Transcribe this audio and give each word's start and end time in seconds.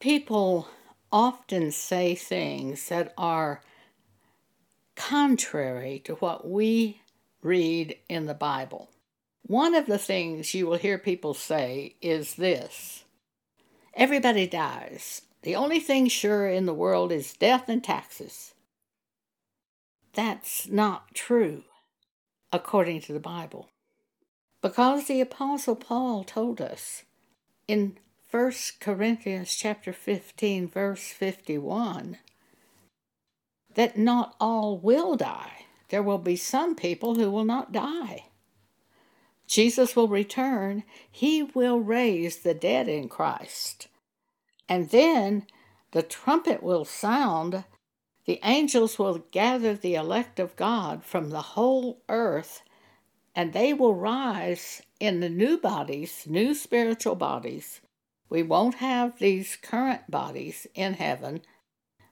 People 0.00 0.66
often 1.12 1.70
say 1.70 2.14
things 2.14 2.88
that 2.88 3.12
are 3.18 3.60
contrary 4.96 6.00
to 6.04 6.14
what 6.16 6.48
we 6.48 7.02
read 7.42 7.96
in 8.08 8.24
the 8.24 8.34
Bible. 8.34 8.88
One 9.42 9.74
of 9.74 9.84
the 9.84 9.98
things 9.98 10.54
you 10.54 10.66
will 10.66 10.78
hear 10.78 10.96
people 10.96 11.34
say 11.34 11.96
is 12.00 12.36
this 12.36 13.04
Everybody 13.94 14.46
dies. 14.46 15.22
The 15.42 15.56
only 15.56 15.80
thing 15.80 16.08
sure 16.08 16.48
in 16.48 16.64
the 16.64 16.74
world 16.74 17.12
is 17.12 17.34
death 17.34 17.68
and 17.68 17.82
taxes. 17.84 18.54
That's 20.14 20.68
not 20.68 21.14
true, 21.14 21.64
according 22.52 23.02
to 23.02 23.12
the 23.12 23.20
Bible. 23.20 23.68
Because 24.62 25.06
the 25.06 25.20
Apostle 25.20 25.76
Paul 25.76 26.24
told 26.24 26.60
us 26.60 27.04
in 27.66 27.96
1 28.30 28.52
Corinthians 28.78 29.56
chapter 29.56 29.92
15 29.92 30.68
verse 30.68 31.08
51 31.08 32.18
that 33.74 33.98
not 33.98 34.36
all 34.40 34.78
will 34.78 35.16
die. 35.16 35.66
There 35.88 36.02
will 36.02 36.18
be 36.18 36.36
some 36.36 36.76
people 36.76 37.16
who 37.16 37.28
will 37.28 37.44
not 37.44 37.72
die. 37.72 38.26
Jesus 39.48 39.96
will 39.96 40.06
return. 40.06 40.84
He 41.10 41.42
will 41.42 41.80
raise 41.80 42.38
the 42.38 42.54
dead 42.54 42.88
in 42.88 43.08
Christ. 43.08 43.88
And 44.68 44.90
then 44.90 45.46
the 45.90 46.02
trumpet 46.02 46.62
will 46.62 46.84
sound. 46.84 47.64
The 48.26 48.38
angels 48.44 48.96
will 48.96 49.24
gather 49.32 49.74
the 49.74 49.96
elect 49.96 50.38
of 50.38 50.54
God 50.54 51.04
from 51.04 51.30
the 51.30 51.42
whole 51.42 52.00
earth, 52.08 52.62
and 53.34 53.52
they 53.52 53.72
will 53.72 53.96
rise 53.96 54.82
in 55.00 55.18
the 55.18 55.28
new 55.28 55.58
bodies, 55.58 56.26
new 56.28 56.54
spiritual 56.54 57.16
bodies, 57.16 57.80
we 58.30 58.44
won't 58.44 58.76
have 58.76 59.18
these 59.18 59.56
current 59.56 60.08
bodies 60.08 60.66
in 60.74 60.94
heaven. 60.94 61.42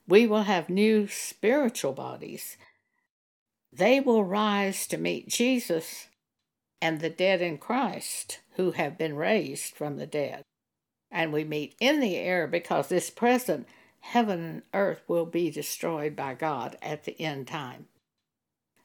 We 0.06 0.26
will 0.26 0.42
have 0.42 0.68
new 0.68 1.06
spiritual 1.06 1.92
bodies. 1.92 2.56
They 3.72 4.00
will 4.00 4.24
rise 4.24 4.86
to 4.88 4.98
meet 4.98 5.28
Jesus 5.28 6.08
and 6.82 7.00
the 7.00 7.10
dead 7.10 7.40
in 7.40 7.58
Christ 7.58 8.40
who 8.56 8.72
have 8.72 8.98
been 8.98 9.14
raised 9.14 9.74
from 9.74 9.96
the 9.96 10.06
dead. 10.06 10.42
And 11.10 11.32
we 11.32 11.44
meet 11.44 11.76
in 11.80 12.00
the 12.00 12.16
air 12.16 12.46
because 12.46 12.88
this 12.88 13.10
present 13.10 13.68
heaven 14.00 14.40
and 14.40 14.62
earth 14.74 15.02
will 15.06 15.26
be 15.26 15.50
destroyed 15.50 16.16
by 16.16 16.34
God 16.34 16.76
at 16.82 17.04
the 17.04 17.20
end 17.20 17.46
time. 17.46 17.86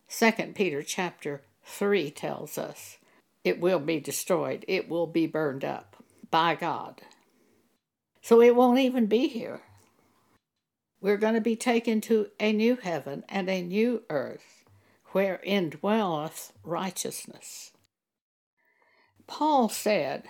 2 0.07 0.31
Peter 0.53 0.83
chapter 0.83 1.41
3 1.65 2.11
tells 2.11 2.57
us 2.57 2.97
it 3.43 3.59
will 3.59 3.79
be 3.79 3.99
destroyed, 3.99 4.63
it 4.67 4.87
will 4.87 5.07
be 5.07 5.25
burned 5.25 5.65
up 5.65 5.95
by 6.29 6.55
God. 6.55 7.01
So 8.23 8.41
it 8.41 8.55
won't 8.55 8.79
even 8.79 9.07
be 9.07 9.27
here. 9.27 9.61
We're 11.01 11.17
going 11.17 11.33
to 11.33 11.41
be 11.41 11.57
taken 11.57 11.99
to 12.01 12.27
a 12.39 12.53
new 12.53 12.77
heaven 12.77 13.25
and 13.27 13.49
a 13.49 13.61
new 13.61 14.03
earth 14.09 14.63
wherein 15.07 15.69
dwelleth 15.69 16.53
righteousness. 16.63 17.73
Paul 19.27 19.67
said 19.67 20.23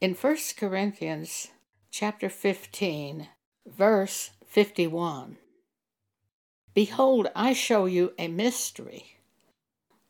in 0.00 0.14
1 0.14 0.36
Corinthians 0.56 1.48
chapter 1.90 2.30
15 2.30 3.28
verse 3.66 4.30
51 4.46 5.36
Behold 6.72 7.28
I 7.36 7.52
show 7.52 7.84
you 7.84 8.12
a 8.18 8.28
mystery 8.28 9.18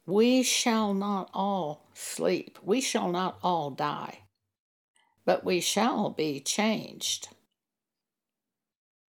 we 0.07 0.45
shall 0.45 0.95
not 0.95 1.29
all 1.35 1.85
sleep 1.95 2.59
we 2.63 2.81
shall 2.81 3.11
not 3.11 3.39
all 3.43 3.71
die 3.71 4.22
but 5.25 5.45
we 5.45 5.61
shall 5.61 6.11
be 6.11 6.41
changed. 6.41 7.29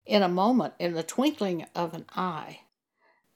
In 0.05 0.23
a 0.23 0.29
moment, 0.29 0.75
in 0.79 0.95
the 0.95 1.03
twinkling 1.03 1.67
of 1.75 1.95
an 1.95 2.07
eye, 2.15 2.61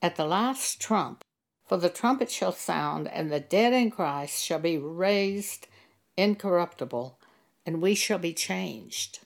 at 0.02 0.16
the 0.16 0.26
last 0.26 0.80
trump, 0.80 1.24
for 1.66 1.76
the 1.76 1.88
trumpet 1.88 2.30
shall 2.30 2.52
sound, 2.52 3.08
and 3.08 3.30
the 3.30 3.40
dead 3.40 3.72
in 3.72 3.90
Christ 3.90 4.42
shall 4.44 4.58
be 4.58 4.78
raised 4.78 5.66
incorruptible, 6.16 7.18
and 7.64 7.82
we 7.82 7.94
shall 7.94 8.18
be 8.18 8.32
changed. 8.32 9.20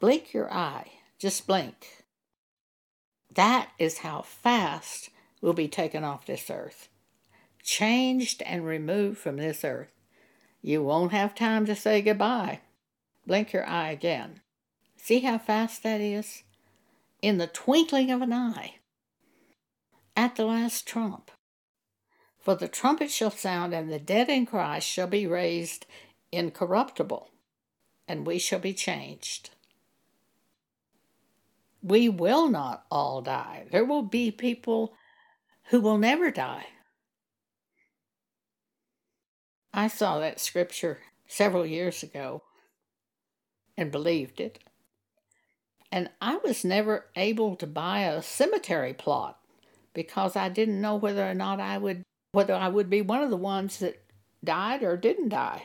Blink 0.00 0.32
your 0.32 0.52
eye, 0.52 0.90
just 1.18 1.46
blink. 1.46 2.04
That 3.32 3.70
is 3.78 3.98
how 3.98 4.22
fast 4.22 5.10
we'll 5.40 5.52
be 5.52 5.68
taken 5.68 6.04
off 6.04 6.26
this 6.26 6.50
earth, 6.50 6.88
changed 7.62 8.42
and 8.42 8.66
removed 8.66 9.18
from 9.18 9.36
this 9.36 9.64
earth. 9.64 9.93
You 10.66 10.82
won't 10.82 11.12
have 11.12 11.34
time 11.34 11.66
to 11.66 11.76
say 11.76 12.00
goodbye. 12.00 12.60
Blink 13.26 13.52
your 13.52 13.66
eye 13.66 13.90
again. 13.90 14.40
See 14.96 15.20
how 15.20 15.36
fast 15.36 15.82
that 15.82 16.00
is? 16.00 16.42
In 17.20 17.36
the 17.36 17.46
twinkling 17.46 18.10
of 18.10 18.22
an 18.22 18.32
eye. 18.32 18.76
At 20.16 20.36
the 20.36 20.46
last 20.46 20.88
trump. 20.88 21.30
For 22.38 22.54
the 22.54 22.66
trumpet 22.66 23.10
shall 23.10 23.30
sound, 23.30 23.74
and 23.74 23.92
the 23.92 23.98
dead 23.98 24.30
in 24.30 24.46
Christ 24.46 24.88
shall 24.88 25.06
be 25.06 25.26
raised 25.26 25.84
incorruptible, 26.32 27.28
and 28.08 28.26
we 28.26 28.38
shall 28.38 28.58
be 28.58 28.72
changed. 28.72 29.50
We 31.82 32.08
will 32.08 32.48
not 32.48 32.86
all 32.90 33.20
die. 33.20 33.66
There 33.70 33.84
will 33.84 34.02
be 34.02 34.30
people 34.30 34.94
who 35.64 35.82
will 35.82 35.98
never 35.98 36.30
die. 36.30 36.68
I 39.76 39.88
saw 39.88 40.20
that 40.20 40.38
scripture 40.38 41.00
several 41.26 41.66
years 41.66 42.04
ago 42.04 42.44
and 43.76 43.90
believed 43.90 44.40
it. 44.40 44.60
And 45.90 46.10
I 46.20 46.36
was 46.36 46.64
never 46.64 47.06
able 47.16 47.56
to 47.56 47.66
buy 47.66 48.02
a 48.02 48.22
cemetery 48.22 48.94
plot 48.94 49.40
because 49.92 50.36
I 50.36 50.48
didn't 50.48 50.80
know 50.80 50.94
whether 50.94 51.28
or 51.28 51.34
not 51.34 51.58
I 51.58 51.78
would 51.78 52.04
whether 52.30 52.54
I 52.54 52.68
would 52.68 52.88
be 52.88 53.02
one 53.02 53.22
of 53.22 53.30
the 53.30 53.36
ones 53.36 53.78
that 53.78 54.00
died 54.44 54.84
or 54.84 54.96
didn't 54.96 55.30
die. 55.30 55.64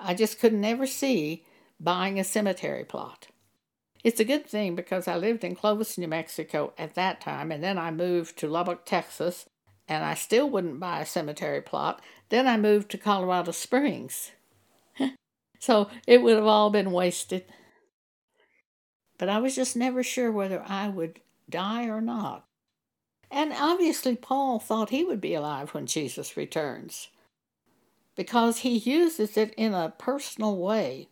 I 0.00 0.14
just 0.14 0.38
could 0.38 0.54
never 0.54 0.86
see 0.86 1.44
buying 1.78 2.18
a 2.18 2.24
cemetery 2.24 2.84
plot. 2.84 3.28
It's 4.02 4.20
a 4.20 4.24
good 4.24 4.46
thing 4.46 4.74
because 4.74 5.08
I 5.08 5.16
lived 5.16 5.44
in 5.44 5.56
Clovis, 5.56 5.98
New 5.98 6.08
Mexico 6.08 6.72
at 6.78 6.94
that 6.94 7.20
time, 7.20 7.50
and 7.50 7.62
then 7.62 7.76
I 7.76 7.90
moved 7.90 8.38
to 8.38 8.46
Lubbock, 8.46 8.84
Texas, 8.84 9.46
and 9.88 10.04
I 10.04 10.14
still 10.14 10.48
wouldn't 10.48 10.80
buy 10.80 11.00
a 11.00 11.06
cemetery 11.06 11.60
plot. 11.60 12.00
Then 12.28 12.46
I 12.46 12.56
moved 12.56 12.90
to 12.90 12.98
Colorado 12.98 13.52
Springs. 13.52 14.32
so 15.60 15.88
it 16.06 16.22
would 16.22 16.36
have 16.36 16.46
all 16.46 16.70
been 16.70 16.90
wasted. 16.90 17.44
But 19.18 19.28
I 19.28 19.38
was 19.38 19.54
just 19.54 19.76
never 19.76 20.02
sure 20.02 20.30
whether 20.30 20.62
I 20.66 20.88
would 20.88 21.20
die 21.48 21.86
or 21.86 22.00
not. 22.00 22.44
And 23.30 23.52
obviously, 23.52 24.16
Paul 24.16 24.58
thought 24.58 24.90
he 24.90 25.04
would 25.04 25.20
be 25.20 25.34
alive 25.34 25.74
when 25.74 25.86
Jesus 25.86 26.36
returns 26.36 27.08
because 28.16 28.58
he 28.58 28.78
uses 28.78 29.36
it 29.36 29.54
in 29.56 29.74
a 29.74 29.92
personal 29.96 30.56
way. 30.56 31.08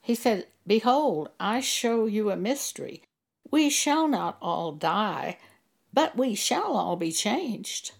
He 0.00 0.14
said, 0.14 0.46
Behold, 0.66 1.30
I 1.40 1.60
show 1.60 2.06
you 2.06 2.30
a 2.30 2.36
mystery. 2.36 3.02
We 3.50 3.70
shall 3.70 4.06
not 4.06 4.36
all 4.42 4.72
die, 4.72 5.38
but 5.92 6.16
we 6.16 6.34
shall 6.34 6.76
all 6.76 6.96
be 6.96 7.12
changed. 7.12 7.92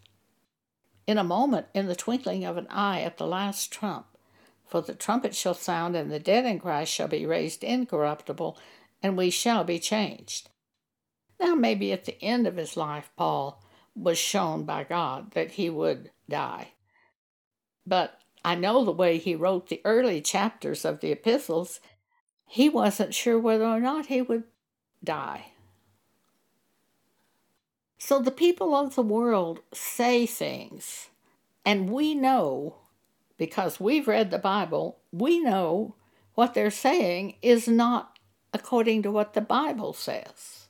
In 1.06 1.18
a 1.18 1.24
moment, 1.24 1.66
in 1.74 1.86
the 1.86 1.96
twinkling 1.96 2.44
of 2.44 2.56
an 2.56 2.66
eye, 2.68 3.00
at 3.00 3.16
the 3.16 3.26
last 3.26 3.72
trump, 3.72 4.06
for 4.66 4.82
the 4.82 4.94
trumpet 4.94 5.34
shall 5.34 5.54
sound, 5.54 5.96
and 5.96 6.10
the 6.10 6.18
dead 6.18 6.44
in 6.44 6.58
Christ 6.58 6.92
shall 6.92 7.08
be 7.08 7.24
raised 7.24 7.64
incorruptible, 7.64 8.58
and 9.02 9.16
we 9.16 9.30
shall 9.30 9.64
be 9.64 9.78
changed. 9.78 10.50
Now, 11.40 11.54
maybe 11.54 11.92
at 11.92 12.04
the 12.04 12.22
end 12.22 12.46
of 12.46 12.56
his 12.56 12.76
life, 12.76 13.10
Paul 13.16 13.62
was 13.94 14.18
shown 14.18 14.64
by 14.64 14.84
God 14.84 15.32
that 15.32 15.52
he 15.52 15.70
would 15.70 16.10
die. 16.28 16.72
But 17.86 18.20
I 18.44 18.54
know 18.54 18.84
the 18.84 18.92
way 18.92 19.18
he 19.18 19.34
wrote 19.34 19.68
the 19.68 19.80
early 19.84 20.20
chapters 20.20 20.84
of 20.84 21.00
the 21.00 21.10
epistles, 21.10 21.80
he 22.46 22.68
wasn't 22.68 23.14
sure 23.14 23.38
whether 23.38 23.64
or 23.64 23.80
not 23.80 24.06
he 24.06 24.22
would 24.22 24.44
die. 25.02 25.52
So 27.98 28.20
the 28.20 28.30
people 28.30 28.74
of 28.74 28.94
the 28.94 29.02
world 29.02 29.60
say 29.72 30.24
things, 30.24 31.08
and 31.64 31.90
we 31.90 32.14
know, 32.14 32.76
because 33.36 33.80
we've 33.80 34.06
read 34.06 34.30
the 34.30 34.38
Bible, 34.38 34.98
we 35.12 35.40
know 35.40 35.96
what 36.34 36.54
they're 36.54 36.70
saying 36.70 37.34
is 37.42 37.66
not 37.66 38.16
according 38.52 39.02
to 39.02 39.10
what 39.10 39.34
the 39.34 39.40
Bible 39.40 39.92
says. 39.92 40.68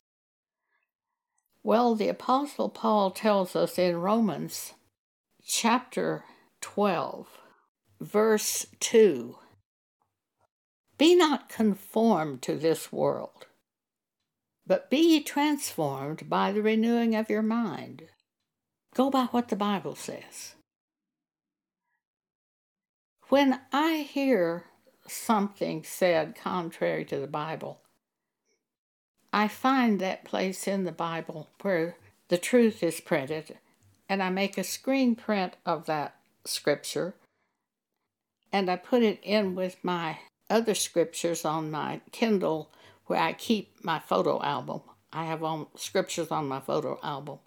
Well, 1.62 1.94
the 1.94 2.08
Apostle 2.08 2.70
Paul 2.70 3.10
tells 3.10 3.54
us 3.54 3.78
in 3.78 3.98
Romans 3.98 4.72
chapter 5.44 6.24
12, 6.62 7.28
verse 8.00 8.66
2 8.80 9.36
Be 10.96 11.14
not 11.14 11.50
conformed 11.50 12.40
to 12.42 12.56
this 12.56 12.90
world 12.90 13.47
but 14.68 14.90
be 14.90 14.98
ye 14.98 15.22
transformed 15.22 16.28
by 16.28 16.52
the 16.52 16.62
renewing 16.62 17.16
of 17.16 17.28
your 17.28 17.42
mind. 17.42 18.04
Go 18.94 19.10
by 19.10 19.24
what 19.24 19.48
the 19.48 19.56
Bible 19.56 19.96
says. 19.96 20.54
When 23.28 23.60
I 23.72 24.06
hear 24.08 24.66
something 25.06 25.82
said 25.82 26.36
contrary 26.36 27.04
to 27.06 27.18
the 27.18 27.26
Bible, 27.26 27.80
I 29.32 29.48
find 29.48 30.00
that 30.00 30.24
place 30.24 30.68
in 30.68 30.84
the 30.84 30.92
Bible 30.92 31.48
where 31.62 31.96
the 32.28 32.38
truth 32.38 32.82
is 32.82 33.00
printed, 33.00 33.58
and 34.08 34.22
I 34.22 34.30
make 34.30 34.56
a 34.56 34.64
screen 34.64 35.16
print 35.16 35.56
of 35.66 35.86
that 35.86 36.14
scripture 36.44 37.14
and 38.52 38.70
I 38.70 38.76
put 38.76 39.02
it 39.02 39.20
in 39.22 39.54
with 39.54 39.76
my 39.82 40.18
other 40.48 40.74
scriptures 40.74 41.44
on 41.44 41.70
my 41.70 42.00
Kindle 42.12 42.70
where 43.08 43.20
I 43.20 43.32
keep 43.32 43.84
my 43.84 43.98
photo 43.98 44.40
album. 44.42 44.82
I 45.12 45.24
have 45.24 45.42
all 45.42 45.70
scriptures 45.74 46.30
on 46.30 46.46
my 46.46 46.60
photo 46.60 47.00
album 47.02 47.38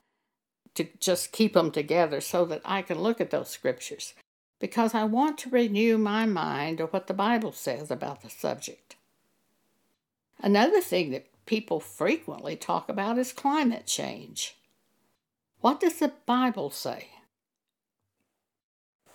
to 0.75 0.87
just 0.99 1.31
keep 1.31 1.53
them 1.53 1.71
together 1.71 2.19
so 2.19 2.45
that 2.45 2.61
I 2.65 2.81
can 2.81 2.99
look 2.99 3.21
at 3.21 3.29
those 3.29 3.49
scriptures 3.49 4.13
because 4.59 4.93
I 4.93 5.03
want 5.03 5.37
to 5.39 5.49
renew 5.49 5.97
my 5.97 6.25
mind 6.25 6.79
of 6.79 6.91
what 6.91 7.07
the 7.07 7.13
Bible 7.13 7.51
says 7.51 7.91
about 7.91 8.21
the 8.21 8.29
subject. 8.29 8.95
Another 10.39 10.81
thing 10.81 11.11
that 11.11 11.27
people 11.45 11.79
frequently 11.79 12.55
talk 12.55 12.89
about 12.89 13.17
is 13.17 13.33
climate 13.33 13.85
change. 13.85 14.55
What 15.59 15.79
does 15.79 15.99
the 15.99 16.13
Bible 16.25 16.71
say? 16.71 17.09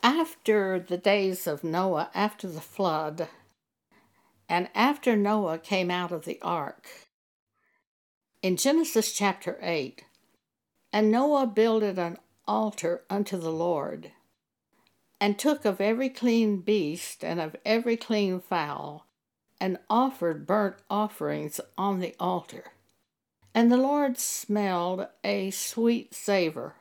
After 0.02 0.78
the 0.78 0.98
days 0.98 1.48
of 1.48 1.64
Noah, 1.64 2.10
after 2.14 2.46
the 2.48 2.60
flood, 2.60 3.28
and 4.48 4.68
after 4.74 5.16
Noah 5.16 5.58
came 5.58 5.90
out 5.90 6.12
of 6.12 6.24
the 6.24 6.38
ark, 6.42 6.88
in 8.42 8.56
Genesis 8.56 9.12
chapter 9.12 9.58
8, 9.60 10.04
and 10.92 11.10
Noah 11.10 11.46
builded 11.46 11.98
an 11.98 12.18
altar 12.46 13.02
unto 13.10 13.36
the 13.36 13.50
Lord 13.50 14.12
and 15.20 15.38
took 15.38 15.64
of 15.64 15.80
every 15.80 16.08
clean 16.08 16.60
beast 16.60 17.24
and 17.24 17.40
of 17.40 17.56
every 17.64 17.96
clean 17.96 18.40
fowl, 18.40 19.06
and 19.60 19.78
offered 19.88 20.46
burnt 20.46 20.76
offerings 20.90 21.60
on 21.78 22.00
the 22.00 22.14
altar. 22.20 22.72
And 23.54 23.72
the 23.72 23.78
Lord 23.78 24.18
smelled 24.18 25.06
a 25.24 25.50
sweet 25.50 26.14
savor. 26.14 26.74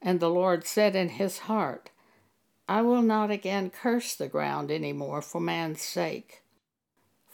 And 0.00 0.20
the 0.20 0.30
Lord 0.30 0.66
said 0.66 0.94
in 0.94 1.08
his 1.08 1.38
heart, 1.38 1.90
I 2.68 2.82
will 2.82 3.02
not 3.02 3.30
again 3.32 3.70
curse 3.70 4.14
the 4.14 4.28
ground 4.28 4.70
any 4.70 4.92
more 4.92 5.20
for 5.20 5.40
man's 5.40 5.82
sake. 5.82 6.43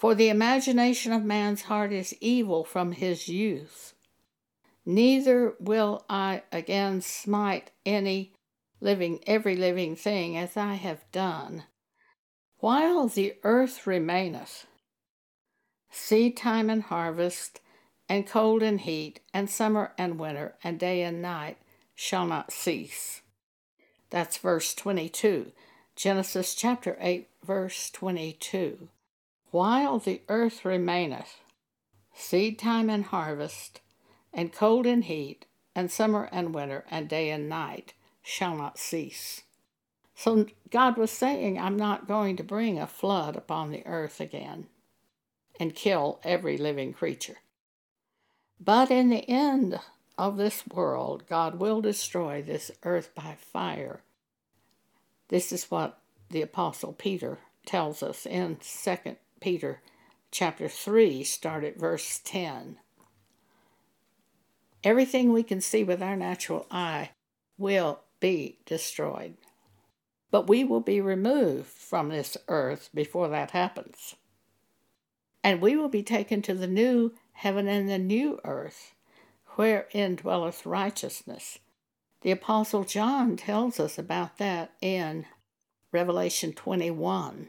For 0.00 0.14
the 0.14 0.30
imagination 0.30 1.12
of 1.12 1.24
man's 1.26 1.60
heart 1.64 1.92
is 1.92 2.16
evil 2.22 2.64
from 2.64 2.92
his 2.92 3.28
youth. 3.28 3.92
Neither 4.86 5.52
will 5.60 6.06
I 6.08 6.42
again 6.50 7.02
smite 7.02 7.70
any 7.84 8.32
living 8.80 9.20
every 9.26 9.56
living 9.56 9.94
thing 9.96 10.38
as 10.38 10.56
I 10.56 10.76
have 10.76 11.04
done, 11.12 11.64
while 12.60 13.08
the 13.08 13.34
earth 13.42 13.86
remaineth. 13.86 14.66
Seed 15.90 16.34
time 16.34 16.70
and 16.70 16.84
harvest, 16.84 17.60
and 18.08 18.26
cold 18.26 18.62
and 18.62 18.80
heat, 18.80 19.20
and 19.34 19.50
summer 19.50 19.92
and 19.98 20.18
winter, 20.18 20.54
and 20.64 20.80
day 20.80 21.02
and 21.02 21.20
night 21.20 21.58
shall 21.94 22.26
not 22.26 22.52
cease. 22.52 23.20
That's 24.08 24.38
verse 24.38 24.74
22. 24.74 25.52
Genesis 25.94 26.54
chapter 26.54 26.96
8, 27.02 27.28
verse 27.44 27.90
22. 27.90 28.88
While 29.50 29.98
the 29.98 30.22
earth 30.28 30.64
remaineth, 30.64 31.40
seed 32.14 32.58
time 32.58 32.88
and 32.88 33.04
harvest, 33.04 33.80
and 34.32 34.52
cold 34.52 34.86
and 34.86 35.04
heat, 35.04 35.46
and 35.74 35.90
summer 35.90 36.28
and 36.30 36.54
winter, 36.54 36.84
and 36.90 37.08
day 37.08 37.30
and 37.30 37.48
night 37.48 37.94
shall 38.22 38.56
not 38.56 38.78
cease. 38.78 39.42
So 40.14 40.46
God 40.70 40.96
was 40.96 41.10
saying, 41.10 41.58
I'm 41.58 41.76
not 41.76 42.06
going 42.06 42.36
to 42.36 42.44
bring 42.44 42.78
a 42.78 42.86
flood 42.86 43.36
upon 43.36 43.70
the 43.70 43.86
earth 43.86 44.20
again 44.20 44.66
and 45.58 45.74
kill 45.74 46.20
every 46.22 46.56
living 46.56 46.92
creature. 46.92 47.38
But 48.60 48.90
in 48.90 49.08
the 49.08 49.28
end 49.28 49.80
of 50.18 50.36
this 50.36 50.64
world, 50.66 51.26
God 51.26 51.58
will 51.58 51.80
destroy 51.80 52.42
this 52.42 52.70
earth 52.84 53.14
by 53.14 53.36
fire. 53.40 54.02
This 55.28 55.52
is 55.52 55.70
what 55.70 55.98
the 56.28 56.42
apostle 56.42 56.92
Peter 56.92 57.38
tells 57.64 58.02
us 58.02 58.26
in 58.26 58.56
2 58.56 59.16
Peter 59.40 59.80
chapter 60.30 60.68
3, 60.68 61.24
start 61.24 61.64
at 61.64 61.78
verse 61.78 62.20
10. 62.24 62.76
Everything 64.84 65.32
we 65.32 65.42
can 65.42 65.60
see 65.60 65.82
with 65.82 66.02
our 66.02 66.16
natural 66.16 66.66
eye 66.70 67.10
will 67.58 68.00
be 68.20 68.58
destroyed. 68.66 69.34
But 70.30 70.48
we 70.48 70.62
will 70.62 70.80
be 70.80 71.00
removed 71.00 71.66
from 71.66 72.08
this 72.08 72.36
earth 72.48 72.90
before 72.94 73.28
that 73.28 73.50
happens. 73.50 74.14
And 75.42 75.60
we 75.60 75.76
will 75.76 75.88
be 75.88 76.02
taken 76.02 76.42
to 76.42 76.54
the 76.54 76.68
new 76.68 77.14
heaven 77.32 77.66
and 77.66 77.88
the 77.88 77.98
new 77.98 78.38
earth, 78.44 78.94
wherein 79.56 80.16
dwelleth 80.16 80.64
righteousness. 80.64 81.58
The 82.20 82.30
Apostle 82.30 82.84
John 82.84 83.36
tells 83.36 83.80
us 83.80 83.98
about 83.98 84.38
that 84.38 84.72
in 84.80 85.26
Revelation 85.92 86.52
21. 86.52 87.48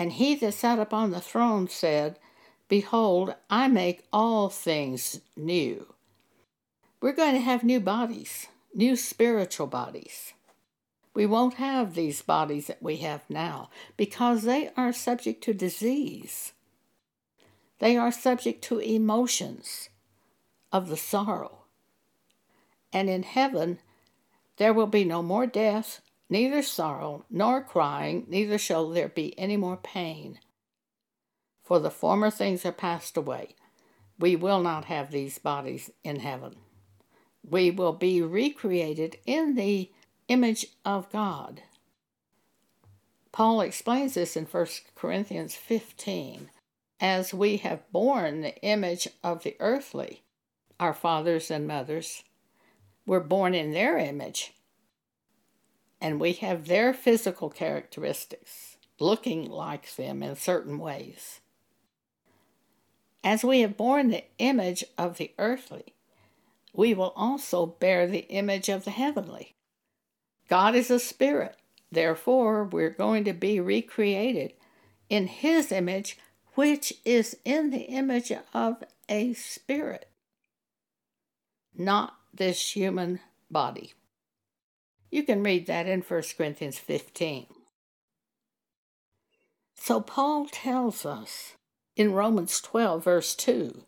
And 0.00 0.14
he 0.14 0.34
that 0.36 0.54
sat 0.54 0.78
upon 0.78 1.10
the 1.10 1.20
throne 1.20 1.68
said, 1.68 2.18
Behold, 2.68 3.34
I 3.50 3.68
make 3.68 4.06
all 4.10 4.48
things 4.48 5.20
new. 5.36 5.92
We're 7.02 7.12
going 7.12 7.34
to 7.34 7.40
have 7.40 7.62
new 7.62 7.80
bodies, 7.80 8.46
new 8.74 8.96
spiritual 8.96 9.66
bodies. 9.66 10.32
We 11.12 11.26
won't 11.26 11.54
have 11.54 11.94
these 11.94 12.22
bodies 12.22 12.68
that 12.68 12.82
we 12.82 12.96
have 12.98 13.28
now 13.28 13.68
because 13.98 14.44
they 14.44 14.70
are 14.74 14.92
subject 14.94 15.44
to 15.44 15.52
disease. 15.52 16.54
They 17.78 17.98
are 17.98 18.10
subject 18.10 18.62
to 18.64 18.78
emotions 18.78 19.90
of 20.72 20.88
the 20.88 20.96
sorrow. 20.96 21.64
And 22.90 23.10
in 23.10 23.22
heaven, 23.22 23.80
there 24.56 24.72
will 24.72 24.86
be 24.86 25.04
no 25.04 25.22
more 25.22 25.46
death, 25.46 26.00
neither 26.30 26.62
sorrow, 26.62 27.24
nor 27.28 27.62
crying, 27.62 28.24
neither 28.28 28.56
shall 28.56 28.88
there 28.88 29.08
be 29.08 29.38
any 29.38 29.56
more 29.56 29.76
pain. 29.76 30.38
For 31.62 31.78
the 31.78 31.90
former 31.90 32.30
things 32.30 32.64
are 32.64 32.72
passed 32.72 33.16
away. 33.16 33.54
We 34.18 34.36
will 34.36 34.60
not 34.60 34.86
have 34.86 35.10
these 35.10 35.38
bodies 35.38 35.90
in 36.02 36.20
heaven. 36.20 36.56
We 37.42 37.70
will 37.70 37.92
be 37.92 38.22
recreated 38.22 39.18
in 39.26 39.54
the 39.54 39.90
image 40.28 40.66
of 40.84 41.10
God. 41.10 41.62
Paul 43.32 43.60
explains 43.60 44.14
this 44.14 44.36
in 44.36 44.46
1 44.46 44.66
Corinthians 44.94 45.54
15 45.54 46.50
as 47.00 47.32
we 47.32 47.56
have 47.58 47.90
borne 47.90 48.42
the 48.42 48.56
image 48.62 49.08
of 49.24 49.42
the 49.42 49.56
earthly, 49.58 50.22
our 50.78 50.92
fathers 50.92 51.50
and 51.50 51.66
mothers, 51.66 52.22
were 53.06 53.20
born 53.20 53.54
in 53.54 53.72
their 53.72 53.96
image, 53.96 54.52
and 56.00 56.20
we 56.20 56.32
have 56.34 56.66
their 56.66 56.92
physical 56.94 57.50
characteristics, 57.50 58.76
looking 58.98 59.48
like 59.48 59.94
them 59.96 60.22
in 60.22 60.36
certain 60.36 60.78
ways. 60.78 61.40
As 63.22 63.44
we 63.44 63.60
have 63.60 63.76
borne 63.76 64.08
the 64.08 64.24
image 64.38 64.84
of 64.96 65.18
the 65.18 65.32
earthly, 65.38 65.94
we 66.72 66.94
will 66.94 67.12
also 67.16 67.66
bear 67.66 68.06
the 68.06 68.26
image 68.28 68.68
of 68.68 68.84
the 68.84 68.90
heavenly. 68.90 69.54
God 70.48 70.74
is 70.74 70.90
a 70.90 70.98
spirit. 70.98 71.56
Therefore, 71.92 72.64
we're 72.64 72.90
going 72.90 73.24
to 73.24 73.32
be 73.32 73.60
recreated 73.60 74.54
in 75.08 75.26
His 75.26 75.72
image 75.72 76.16
which 76.54 76.92
is 77.04 77.36
in 77.44 77.70
the 77.70 77.82
image 77.82 78.32
of 78.52 78.82
a 79.08 79.32
spirit, 79.34 80.08
not 81.76 82.14
this 82.34 82.74
human 82.76 83.20
body. 83.50 83.94
You 85.10 85.24
can 85.24 85.42
read 85.42 85.66
that 85.66 85.86
in 85.86 86.02
1 86.02 86.22
Corinthians 86.36 86.78
15. 86.78 87.46
So 89.74 90.00
Paul 90.00 90.46
tells 90.46 91.04
us 91.04 91.54
in 91.96 92.12
Romans 92.12 92.60
12, 92.60 93.02
verse 93.02 93.34
2 93.34 93.82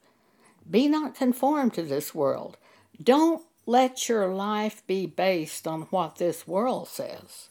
Be 0.68 0.88
not 0.88 1.14
conformed 1.14 1.74
to 1.74 1.82
this 1.82 2.14
world. 2.14 2.56
Don't 3.00 3.42
let 3.66 4.08
your 4.08 4.28
life 4.28 4.82
be 4.86 5.06
based 5.06 5.66
on 5.68 5.82
what 5.82 6.16
this 6.16 6.46
world 6.46 6.88
says. 6.88 7.48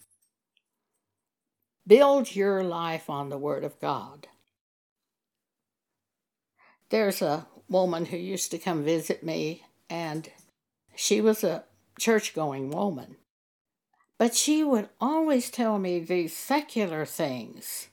Build 1.87 2.35
your 2.35 2.63
life 2.63 3.09
on 3.09 3.29
the 3.29 3.37
Word 3.37 3.63
of 3.63 3.79
God. 3.79 4.27
There's 6.89 7.21
a 7.21 7.47
woman 7.69 8.05
who 8.05 8.17
used 8.17 8.51
to 8.51 8.57
come 8.57 8.83
visit 8.83 9.23
me, 9.23 9.63
and 9.89 10.29
she 10.95 11.21
was 11.21 11.43
a 11.43 11.63
church 11.97 12.33
going 12.33 12.69
woman. 12.69 13.15
But 14.21 14.35
she 14.35 14.63
would 14.63 14.87
always 14.99 15.49
tell 15.49 15.79
me 15.79 15.97
these 15.97 16.37
secular 16.37 17.07
things. 17.07 17.87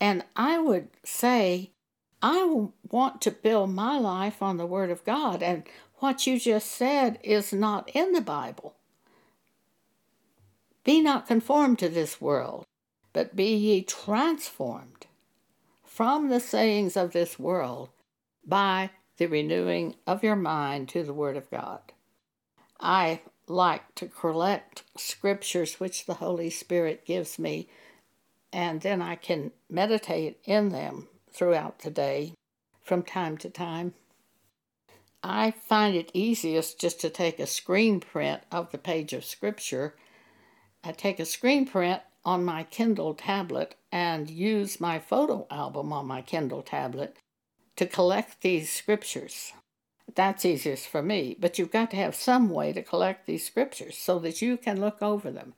And 0.00 0.24
I 0.36 0.60
would 0.60 0.90
say, 1.02 1.72
I 2.22 2.68
want 2.88 3.20
to 3.22 3.32
build 3.32 3.70
my 3.70 3.98
life 3.98 4.40
on 4.40 4.56
the 4.56 4.66
Word 4.66 4.88
of 4.88 5.04
God. 5.04 5.42
And 5.42 5.64
what 5.96 6.28
you 6.28 6.38
just 6.38 6.70
said 6.70 7.18
is 7.24 7.52
not 7.52 7.90
in 7.92 8.12
the 8.12 8.20
Bible. 8.20 8.76
Be 10.84 11.00
not 11.00 11.26
conformed 11.26 11.80
to 11.80 11.88
this 11.88 12.20
world, 12.20 12.64
but 13.12 13.34
be 13.34 13.52
ye 13.52 13.82
transformed 13.82 15.08
from 15.82 16.28
the 16.28 16.38
sayings 16.38 16.96
of 16.96 17.10
this 17.10 17.36
world 17.36 17.88
by 18.46 18.90
the 19.16 19.26
renewing 19.26 19.96
of 20.06 20.22
your 20.22 20.36
mind 20.36 20.88
to 20.90 21.02
the 21.02 21.12
Word 21.12 21.36
of 21.36 21.50
God. 21.50 21.80
I 22.78 23.22
like 23.48 23.94
to 23.96 24.06
collect 24.06 24.84
scriptures 24.96 25.80
which 25.80 26.06
the 26.06 26.14
Holy 26.14 26.50
Spirit 26.50 27.04
gives 27.04 27.38
me, 27.38 27.68
and 28.52 28.80
then 28.80 29.02
I 29.02 29.16
can 29.16 29.52
meditate 29.68 30.38
in 30.44 30.70
them 30.70 31.08
throughout 31.32 31.80
the 31.80 31.90
day 31.90 32.34
from 32.82 33.02
time 33.02 33.36
to 33.38 33.50
time. 33.50 33.94
I 35.22 35.52
find 35.52 35.94
it 35.94 36.10
easiest 36.12 36.80
just 36.80 37.00
to 37.00 37.10
take 37.10 37.38
a 37.38 37.46
screen 37.46 38.00
print 38.00 38.42
of 38.50 38.72
the 38.72 38.78
page 38.78 39.12
of 39.12 39.24
Scripture. 39.24 39.94
I 40.82 40.92
take 40.92 41.20
a 41.20 41.24
screen 41.24 41.66
print 41.66 42.02
on 42.24 42.44
my 42.44 42.64
Kindle 42.64 43.14
tablet 43.14 43.76
and 43.90 44.28
use 44.28 44.80
my 44.80 44.98
photo 44.98 45.46
album 45.50 45.92
on 45.92 46.06
my 46.06 46.22
Kindle 46.22 46.62
tablet 46.62 47.16
to 47.76 47.86
collect 47.86 48.42
these 48.42 48.70
scriptures. 48.70 49.52
That's 50.14 50.44
easiest 50.44 50.88
for 50.88 51.02
me, 51.02 51.36
but 51.38 51.58
you've 51.58 51.70
got 51.70 51.90
to 51.90 51.96
have 51.96 52.14
some 52.14 52.50
way 52.50 52.72
to 52.72 52.82
collect 52.82 53.26
these 53.26 53.46
scriptures 53.46 53.96
so 53.96 54.18
that 54.20 54.42
you 54.42 54.56
can 54.56 54.80
look 54.80 55.00
over 55.02 55.30
them. 55.30 55.54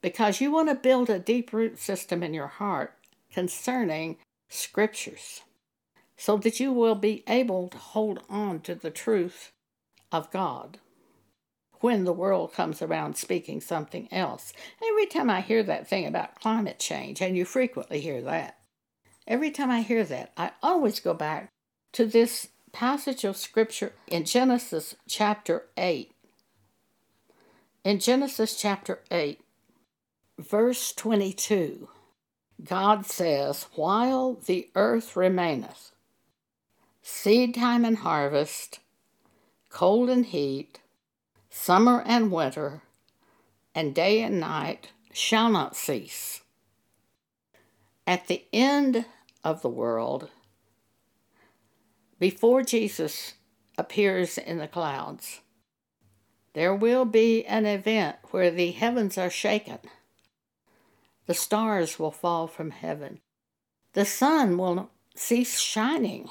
Because 0.00 0.40
you 0.40 0.50
want 0.50 0.68
to 0.68 0.74
build 0.74 1.10
a 1.10 1.18
deep 1.18 1.52
root 1.52 1.78
system 1.78 2.22
in 2.22 2.34
your 2.34 2.46
heart 2.46 2.94
concerning 3.32 4.16
scriptures 4.48 5.42
so 6.16 6.36
that 6.36 6.60
you 6.60 6.72
will 6.72 6.94
be 6.94 7.24
able 7.26 7.68
to 7.68 7.78
hold 7.78 8.20
on 8.28 8.60
to 8.60 8.74
the 8.74 8.90
truth 8.90 9.52
of 10.10 10.30
God 10.30 10.78
when 11.80 12.04
the 12.04 12.12
world 12.12 12.52
comes 12.52 12.80
around 12.80 13.16
speaking 13.16 13.60
something 13.60 14.08
else. 14.12 14.52
Every 14.86 15.06
time 15.06 15.28
I 15.28 15.40
hear 15.40 15.62
that 15.64 15.88
thing 15.88 16.06
about 16.06 16.40
climate 16.40 16.78
change, 16.78 17.20
and 17.20 17.36
you 17.36 17.44
frequently 17.44 18.00
hear 18.00 18.22
that, 18.22 18.58
every 19.26 19.50
time 19.50 19.70
I 19.70 19.82
hear 19.82 20.04
that, 20.04 20.32
I 20.36 20.52
always 20.62 21.00
go 21.00 21.12
back 21.12 21.48
to 21.94 22.06
this 22.06 22.48
passage 22.72 23.22
of 23.24 23.36
scripture 23.36 23.92
in 24.08 24.24
Genesis 24.24 24.96
chapter 25.06 25.64
8. 25.76 26.10
In 27.84 27.98
Genesis 27.98 28.56
chapter 28.56 29.00
8, 29.10 29.40
verse 30.38 30.92
22, 30.94 31.88
God 32.64 33.06
says, 33.06 33.66
While 33.74 34.34
the 34.34 34.68
earth 34.74 35.16
remaineth, 35.16 35.92
seed 37.02 37.54
time 37.54 37.84
and 37.84 37.98
harvest, 37.98 38.80
cold 39.68 40.08
and 40.08 40.26
heat, 40.26 40.80
summer 41.50 42.02
and 42.06 42.32
winter, 42.32 42.82
and 43.74 43.94
day 43.94 44.22
and 44.22 44.40
night 44.40 44.92
shall 45.12 45.50
not 45.50 45.76
cease. 45.76 46.40
At 48.06 48.28
the 48.28 48.44
end 48.52 49.04
of 49.44 49.62
the 49.62 49.68
world, 49.68 50.30
before 52.22 52.62
Jesus 52.62 53.34
appears 53.76 54.38
in 54.38 54.58
the 54.58 54.68
clouds, 54.68 55.40
there 56.52 56.72
will 56.72 57.04
be 57.04 57.44
an 57.46 57.66
event 57.66 58.14
where 58.30 58.48
the 58.48 58.70
heavens 58.70 59.18
are 59.18 59.28
shaken. 59.28 59.80
The 61.26 61.34
stars 61.34 61.98
will 61.98 62.12
fall 62.12 62.46
from 62.46 62.70
heaven. 62.70 63.18
The 63.94 64.04
sun 64.04 64.56
will 64.56 64.92
cease 65.16 65.58
shining. 65.58 66.28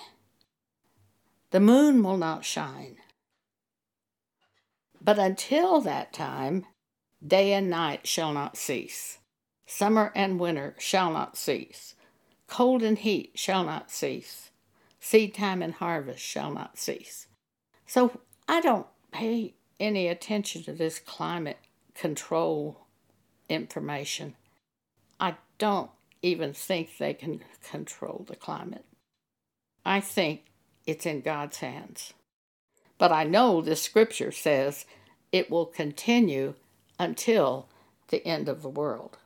The 1.50 1.60
moon 1.60 2.02
will 2.04 2.16
not 2.18 2.46
shine. 2.46 2.96
But 5.02 5.20
until 5.20 5.82
that 5.82 6.14
time, 6.14 6.68
day 7.22 7.52
and 7.52 7.70
night 7.70 8.08
shall 8.08 8.32
not 8.32 8.56
cease. 8.56 9.18
Summer 9.66 10.14
and 10.16 10.40
winter 10.40 10.74
shall 10.80 11.12
not 11.12 11.36
cease. 11.36 11.96
Cold 12.48 12.82
and 12.82 12.98
heat 12.98 13.34
shall 13.36 13.66
not 13.66 13.92
cease 13.92 14.51
seed 15.02 15.34
time 15.34 15.62
and 15.62 15.74
harvest 15.74 16.24
shall 16.24 16.54
not 16.54 16.78
cease. 16.78 17.28
So 17.86 18.22
I 18.48 18.62
don't 18.62 18.88
pay 19.12 19.56
any 19.80 20.08
attention 20.08 20.64
to 20.64 20.72
this 20.72 21.00
climate 21.00 21.58
control 21.94 22.86
information. 23.50 24.36
I 25.20 25.36
don't 25.58 25.92
even 26.22 26.54
think 26.54 26.98
they 26.98 27.14
can 27.14 27.44
control 27.70 28.26
the 28.30 28.36
climate. 28.36 28.86
I 29.86 30.00
think 30.00 30.46
it's 30.86 31.06
in 31.06 31.22
God's 31.22 31.58
hands. 31.58 32.14
But 32.98 33.12
I 33.12 33.24
know 33.24 33.62
the 33.62 33.76
scripture 33.76 34.32
says 34.32 34.86
it 35.32 35.50
will 35.50 35.66
continue 35.66 36.54
until 37.00 37.68
the 38.10 38.26
end 38.26 38.48
of 38.48 38.62
the 38.62 38.70
world. 38.70 39.18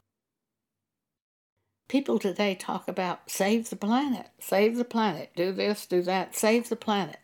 People 1.88 2.18
today 2.18 2.56
talk 2.56 2.88
about 2.88 3.30
save 3.30 3.70
the 3.70 3.76
planet, 3.76 4.30
save 4.40 4.76
the 4.78 4.86
planet, 4.86 5.32
do 5.36 5.52
this, 5.52 5.86
do 5.86 6.02
that, 6.02 6.36
save 6.36 6.70
the 6.70 6.76
planet. 6.76 7.20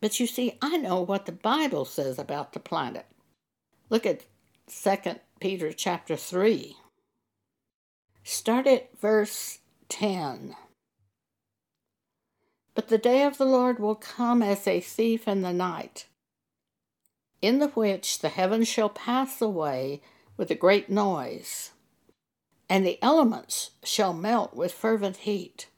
But 0.00 0.20
you 0.20 0.26
see, 0.26 0.56
I 0.62 0.76
know 0.76 1.00
what 1.00 1.26
the 1.26 1.32
Bible 1.32 1.84
says 1.84 2.18
about 2.18 2.52
the 2.52 2.60
planet. 2.60 3.06
Look 3.88 4.06
at 4.06 4.24
2 4.68 4.96
Peter 5.40 5.72
chapter 5.72 6.16
3. 6.16 6.76
Start 8.22 8.66
at 8.68 8.96
verse 8.98 9.58
10. 9.88 10.54
But 12.74 12.88
the 12.88 12.98
day 12.98 13.24
of 13.24 13.38
the 13.38 13.44
Lord 13.44 13.80
will 13.80 13.96
come 13.96 14.40
as 14.40 14.68
a 14.68 14.80
thief 14.80 15.26
in 15.26 15.42
the 15.42 15.52
night, 15.52 16.06
in 17.42 17.58
the 17.58 17.68
which 17.68 18.20
the 18.20 18.28
heavens 18.28 18.68
shall 18.68 18.88
pass 18.88 19.42
away 19.42 20.00
with 20.36 20.50
a 20.52 20.54
great 20.54 20.88
noise 20.88 21.72
and 22.70 22.86
the 22.86 23.02
elements 23.02 23.72
shall 23.82 24.14
melt 24.14 24.54
with 24.54 24.72
fervent 24.72 25.18
heat. 25.18 25.68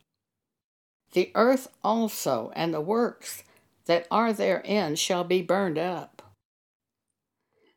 The 1.14 1.32
earth 1.34 1.68
also 1.82 2.52
and 2.54 2.72
the 2.72 2.82
works 2.82 3.42
that 3.86 4.06
are 4.10 4.32
therein 4.34 4.96
shall 4.96 5.24
be 5.24 5.40
burned 5.40 5.78
up. 5.78 6.22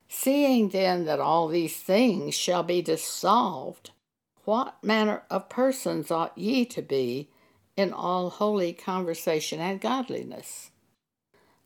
Seeing 0.09 0.69
then 0.69 1.05
that 1.05 1.21
all 1.21 1.47
these 1.47 1.77
things 1.77 2.35
shall 2.35 2.61
be 2.61 2.81
dissolved, 2.81 3.91
what 4.43 4.83
manner 4.83 5.23
of 5.29 5.49
persons 5.49 6.11
ought 6.11 6.37
ye 6.37 6.65
to 6.65 6.81
be 6.81 7.29
in 7.77 7.93
all 7.93 8.29
holy 8.29 8.73
conversation 8.73 9.59
and 9.59 9.81
godliness, 9.81 10.71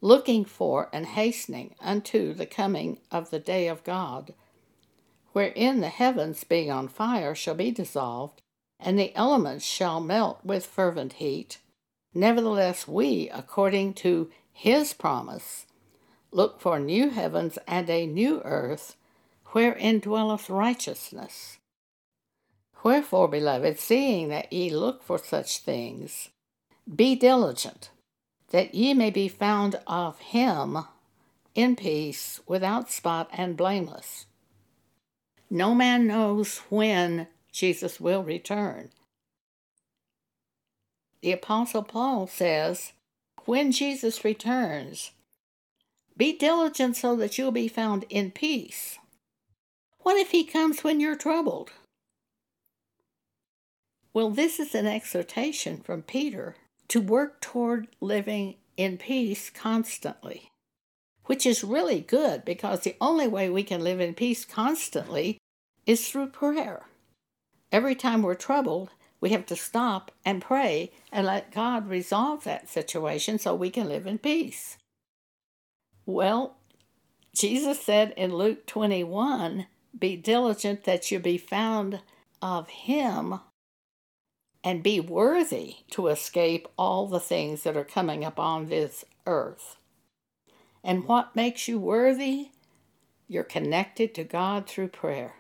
looking 0.01 0.45
for 0.45 0.89
and 0.93 1.05
hastening 1.05 1.75
unto 1.81 2.33
the 2.33 2.45
coming 2.45 2.99
of 3.11 3.31
the 3.31 3.39
day 3.39 3.67
of 3.67 3.83
God? 3.83 4.33
Wherein 5.33 5.79
the 5.79 5.89
heavens 5.89 6.43
being 6.43 6.71
on 6.71 6.88
fire 6.88 7.36
shall 7.36 7.55
be 7.55 7.71
dissolved, 7.71 8.41
and 8.79 8.98
the 8.98 9.15
elements 9.15 9.65
shall 9.65 10.00
melt 10.00 10.39
with 10.43 10.65
fervent 10.65 11.13
heat. 11.13 11.59
Nevertheless, 12.13 12.88
we, 12.88 13.29
according 13.29 13.93
to 13.95 14.29
his 14.51 14.93
promise, 14.93 15.65
look 16.31 16.59
for 16.59 16.79
new 16.79 17.09
heavens 17.09 17.57
and 17.67 17.89
a 17.89 18.07
new 18.07 18.41
earth, 18.43 18.95
wherein 19.48 20.00
dwelleth 20.00 20.50
righteousness. 20.50 21.57
Wherefore, 22.83 23.27
beloved, 23.27 23.79
seeing 23.79 24.29
that 24.29 24.51
ye 24.53 24.69
look 24.69 25.03
for 25.03 25.17
such 25.17 25.59
things, 25.59 26.29
be 26.93 27.15
diligent, 27.15 27.89
that 28.51 28.74
ye 28.74 28.93
may 28.93 29.09
be 29.12 29.27
found 29.27 29.79
of 29.86 30.19
him 30.19 30.77
in 31.55 31.75
peace, 31.75 32.39
without 32.48 32.89
spot, 32.89 33.29
and 33.33 33.57
blameless. 33.57 34.25
No 35.49 35.73
man 35.75 36.07
knows 36.07 36.59
when 36.69 37.27
Jesus 37.51 37.99
will 37.99 38.23
return. 38.23 38.89
the 41.21 41.31
Apostle 41.31 41.83
Paul 41.83 42.27
says, 42.27 42.93
when 43.45 43.71
Jesus 43.71 44.23
returns, 44.23 45.11
be 46.15 46.37
diligent 46.37 46.95
so 46.95 47.15
that 47.15 47.37
you'll 47.37 47.51
be 47.51 47.67
found 47.67 48.05
in 48.09 48.31
peace. 48.31 48.97
What 50.01 50.17
if 50.17 50.31
he 50.31 50.43
comes 50.43 50.83
when 50.83 50.99
you're 50.99 51.15
troubled? 51.15 51.71
Well, 54.13 54.29
this 54.29 54.59
is 54.59 54.75
an 54.75 54.87
exhortation 54.87 55.77
from 55.77 56.01
Peter 56.03 56.55
to 56.89 57.01
work 57.01 57.41
toward 57.41 57.87
living 58.01 58.55
in 58.77 58.97
peace 58.97 59.49
constantly, 59.49 60.48
which 61.29 61.45
is 61.45 61.63
really 61.63 62.01
good 62.01 62.43
because 62.43 62.79
the 62.79 62.95
only 63.00 63.27
way 63.27 63.48
we 63.51 63.62
can 63.62 63.83
live 63.83 64.00
in 64.00 64.15
peace 64.15 64.43
constantly 64.43 65.38
is 65.86 66.09
through 66.09 66.25
prayer. 66.25 66.88
Every 67.71 67.93
time 67.93 68.24
we're 68.24 68.33
troubled, 68.33 68.89
we 69.21 69.29
have 69.29 69.45
to 69.45 69.55
stop 69.55 70.12
and 70.25 70.41
pray 70.41 70.91
and 71.12 71.27
let 71.27 71.51
God 71.51 71.88
resolve 71.88 72.45
that 72.45 72.67
situation 72.67 73.38
so 73.38 73.53
we 73.53 73.69
can 73.69 73.88
live 73.88 74.07
in 74.07 74.17
peace. 74.17 74.77
Well, 76.03 76.57
Jesus 77.36 77.79
said 77.79 78.12
in 78.17 78.33
Luke 78.33 78.65
21 78.65 79.67
Be 80.00 80.15
diligent 80.15 80.86
that 80.86 81.12
you 81.12 81.19
be 81.19 81.38
found 81.38 82.01
of 82.41 82.69
Him 82.69 83.39
and 84.63 84.81
be 84.81 85.00
worthy 85.00 85.75
to 85.91 86.07
escape 86.07 86.67
all 86.75 87.05
the 87.05 87.19
things 87.19 87.62
that 87.62 87.77
are 87.77 87.83
coming 87.83 88.25
upon 88.25 88.65
this 88.65 89.05
earth. 89.27 89.75
And 90.83 91.05
what 91.05 91.36
makes 91.36 91.67
you 91.67 91.79
worthy? 91.79 92.50
You're 93.27 93.43
connected 93.43 94.15
to 94.15 94.24
God 94.24 94.67
through 94.67 94.89
prayer. 94.89 95.36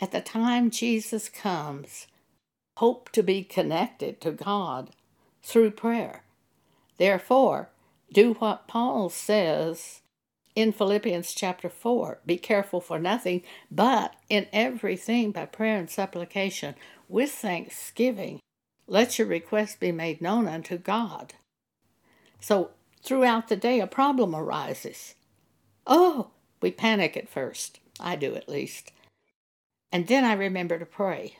At 0.00 0.12
the 0.12 0.20
time 0.20 0.70
Jesus 0.70 1.28
comes, 1.28 2.06
hope 2.76 3.10
to 3.12 3.22
be 3.22 3.42
connected 3.42 4.20
to 4.20 4.32
God 4.32 4.90
through 5.42 5.72
prayer. 5.72 6.22
Therefore, 6.98 7.70
do 8.12 8.34
what 8.34 8.68
Paul 8.68 9.08
says 9.08 10.00
in 10.54 10.72
Philippians 10.72 11.32
chapter 11.32 11.68
4 11.68 12.20
be 12.26 12.36
careful 12.36 12.80
for 12.80 12.98
nothing, 12.98 13.42
but 13.70 14.14
in 14.28 14.46
everything 14.52 15.32
by 15.32 15.46
prayer 15.46 15.78
and 15.78 15.90
supplication 15.90 16.74
with 17.08 17.30
thanksgiving, 17.30 18.40
let 18.86 19.18
your 19.18 19.28
requests 19.28 19.76
be 19.76 19.92
made 19.92 20.20
known 20.20 20.48
unto 20.48 20.76
God. 20.76 21.34
So 22.40 22.70
throughout 23.02 23.48
the 23.48 23.56
day, 23.56 23.80
a 23.80 23.86
problem 23.86 24.34
arises. 24.34 25.14
Oh, 25.86 26.30
we 26.60 26.70
panic 26.70 27.16
at 27.16 27.28
first. 27.28 27.80
I 27.98 28.16
do 28.16 28.34
at 28.34 28.48
least. 28.48 28.92
And 29.92 30.06
then 30.06 30.24
I 30.24 30.32
remember 30.32 30.78
to 30.78 30.86
pray. 30.86 31.36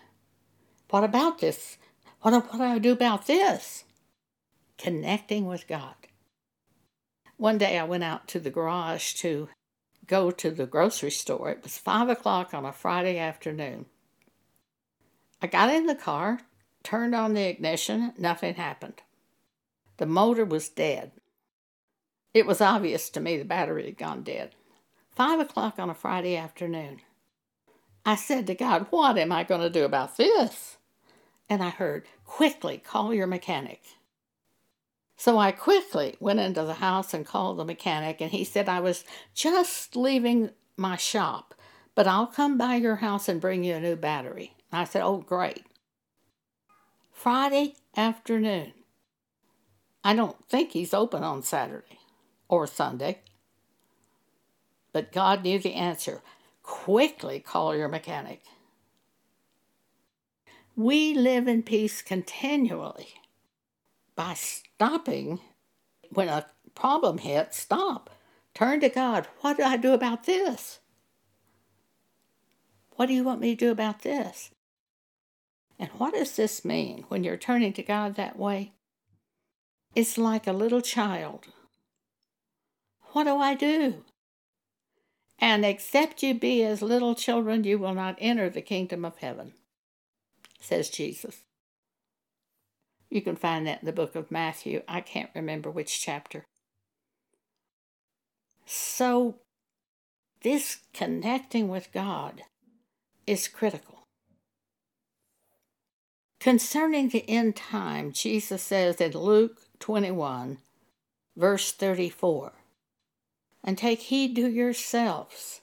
What 0.90 1.04
about 1.04 1.38
this? 1.38 1.78
What, 2.22 2.32
what 2.32 2.58
do 2.58 2.62
I 2.62 2.78
do 2.78 2.92
about 2.92 3.26
this? 3.26 3.84
Connecting 4.76 5.46
with 5.46 5.68
God. 5.68 5.94
One 7.36 7.58
day 7.58 7.78
I 7.78 7.84
went 7.84 8.04
out 8.04 8.28
to 8.28 8.40
the 8.40 8.50
garage 8.50 9.14
to 9.14 9.48
go 10.06 10.30
to 10.30 10.50
the 10.50 10.66
grocery 10.66 11.10
store. 11.10 11.50
It 11.50 11.62
was 11.62 11.78
five 11.78 12.08
o'clock 12.08 12.52
on 12.52 12.66
a 12.66 12.72
Friday 12.72 13.18
afternoon. 13.18 13.86
I 15.40 15.46
got 15.46 15.72
in 15.72 15.86
the 15.86 15.94
car, 15.94 16.40
turned 16.82 17.14
on 17.14 17.32
the 17.32 17.48
ignition, 17.48 18.12
nothing 18.18 18.54
happened. 18.54 19.00
The 19.96 20.06
motor 20.06 20.44
was 20.44 20.68
dead. 20.68 21.12
It 22.32 22.46
was 22.46 22.60
obvious 22.60 23.10
to 23.10 23.20
me 23.20 23.36
the 23.36 23.44
battery 23.44 23.86
had 23.86 23.98
gone 23.98 24.22
dead. 24.22 24.54
Five 25.10 25.40
o'clock 25.40 25.78
on 25.78 25.90
a 25.90 25.94
Friday 25.94 26.36
afternoon. 26.36 27.00
I 28.06 28.14
said 28.14 28.46
to 28.46 28.54
God, 28.54 28.86
What 28.90 29.18
am 29.18 29.32
I 29.32 29.44
going 29.44 29.60
to 29.60 29.70
do 29.70 29.84
about 29.84 30.16
this? 30.16 30.78
And 31.48 31.62
I 31.62 31.70
heard, 31.70 32.06
Quickly 32.24 32.78
call 32.78 33.12
your 33.12 33.26
mechanic. 33.26 33.82
So 35.16 35.36
I 35.38 35.52
quickly 35.52 36.16
went 36.20 36.40
into 36.40 36.62
the 36.62 36.74
house 36.74 37.12
and 37.12 37.26
called 37.26 37.58
the 37.58 37.64
mechanic, 37.64 38.22
and 38.22 38.30
he 38.30 38.44
said 38.44 38.68
I 38.68 38.80
was 38.80 39.04
just 39.34 39.94
leaving 39.94 40.50
my 40.76 40.96
shop, 40.96 41.54
but 41.94 42.06
I'll 42.06 42.26
come 42.26 42.56
by 42.56 42.76
your 42.76 42.96
house 42.96 43.28
and 43.28 43.40
bring 43.40 43.62
you 43.62 43.74
a 43.74 43.80
new 43.80 43.96
battery. 43.96 44.54
I 44.72 44.84
said, 44.84 45.02
Oh, 45.02 45.18
great. 45.18 45.64
Friday 47.12 47.74
afternoon. 47.96 48.72
I 50.02 50.14
don't 50.14 50.42
think 50.48 50.70
he's 50.70 50.94
open 50.94 51.22
on 51.22 51.42
Saturday 51.42 51.99
or 52.50 52.66
Sunday. 52.66 53.20
But 54.92 55.12
God 55.12 55.44
knew 55.44 55.58
the 55.58 55.74
answer. 55.74 56.20
Quickly 56.62 57.40
call 57.40 57.74
your 57.74 57.88
mechanic. 57.88 58.42
We 60.76 61.14
live 61.14 61.46
in 61.46 61.62
peace 61.62 62.02
continually 62.02 63.14
by 64.16 64.34
stopping 64.34 65.40
when 66.10 66.28
a 66.28 66.46
problem 66.74 67.18
hits, 67.18 67.58
stop. 67.58 68.10
Turn 68.52 68.80
to 68.80 68.88
God. 68.88 69.28
What 69.40 69.56
do 69.56 69.62
I 69.62 69.76
do 69.76 69.92
about 69.92 70.24
this? 70.24 70.80
What 72.96 73.06
do 73.06 73.14
you 73.14 73.22
want 73.22 73.40
me 73.40 73.54
to 73.54 73.66
do 73.66 73.70
about 73.70 74.02
this? 74.02 74.50
And 75.78 75.88
what 75.90 76.14
does 76.14 76.34
this 76.34 76.64
mean 76.64 77.04
when 77.08 77.22
you're 77.22 77.36
turning 77.36 77.72
to 77.74 77.82
God 77.82 78.16
that 78.16 78.38
way? 78.38 78.72
It's 79.94 80.18
like 80.18 80.46
a 80.46 80.52
little 80.52 80.80
child. 80.80 81.46
What 83.12 83.24
do 83.24 83.36
I 83.36 83.54
do? 83.54 84.04
And 85.38 85.64
except 85.64 86.22
you 86.22 86.34
be 86.34 86.62
as 86.62 86.82
little 86.82 87.14
children, 87.14 87.64
you 87.64 87.78
will 87.78 87.94
not 87.94 88.16
enter 88.18 88.50
the 88.50 88.60
kingdom 88.60 89.04
of 89.04 89.16
heaven, 89.16 89.54
says 90.60 90.90
Jesus. 90.90 91.42
You 93.08 93.22
can 93.22 93.36
find 93.36 93.66
that 93.66 93.80
in 93.80 93.86
the 93.86 93.92
book 93.92 94.14
of 94.14 94.30
Matthew. 94.30 94.82
I 94.86 95.00
can't 95.00 95.30
remember 95.34 95.70
which 95.70 96.00
chapter. 96.00 96.44
So, 98.66 99.36
this 100.42 100.78
connecting 100.94 101.68
with 101.68 101.92
God 101.92 102.42
is 103.26 103.48
critical. 103.48 104.04
Concerning 106.38 107.08
the 107.08 107.28
end 107.28 107.56
time, 107.56 108.12
Jesus 108.12 108.62
says 108.62 109.00
in 109.00 109.12
Luke 109.12 109.58
21, 109.80 110.58
verse 111.36 111.72
34, 111.72 112.52
And 113.62 113.76
take 113.76 114.00
heed 114.00 114.36
to 114.36 114.50
yourselves, 114.50 115.60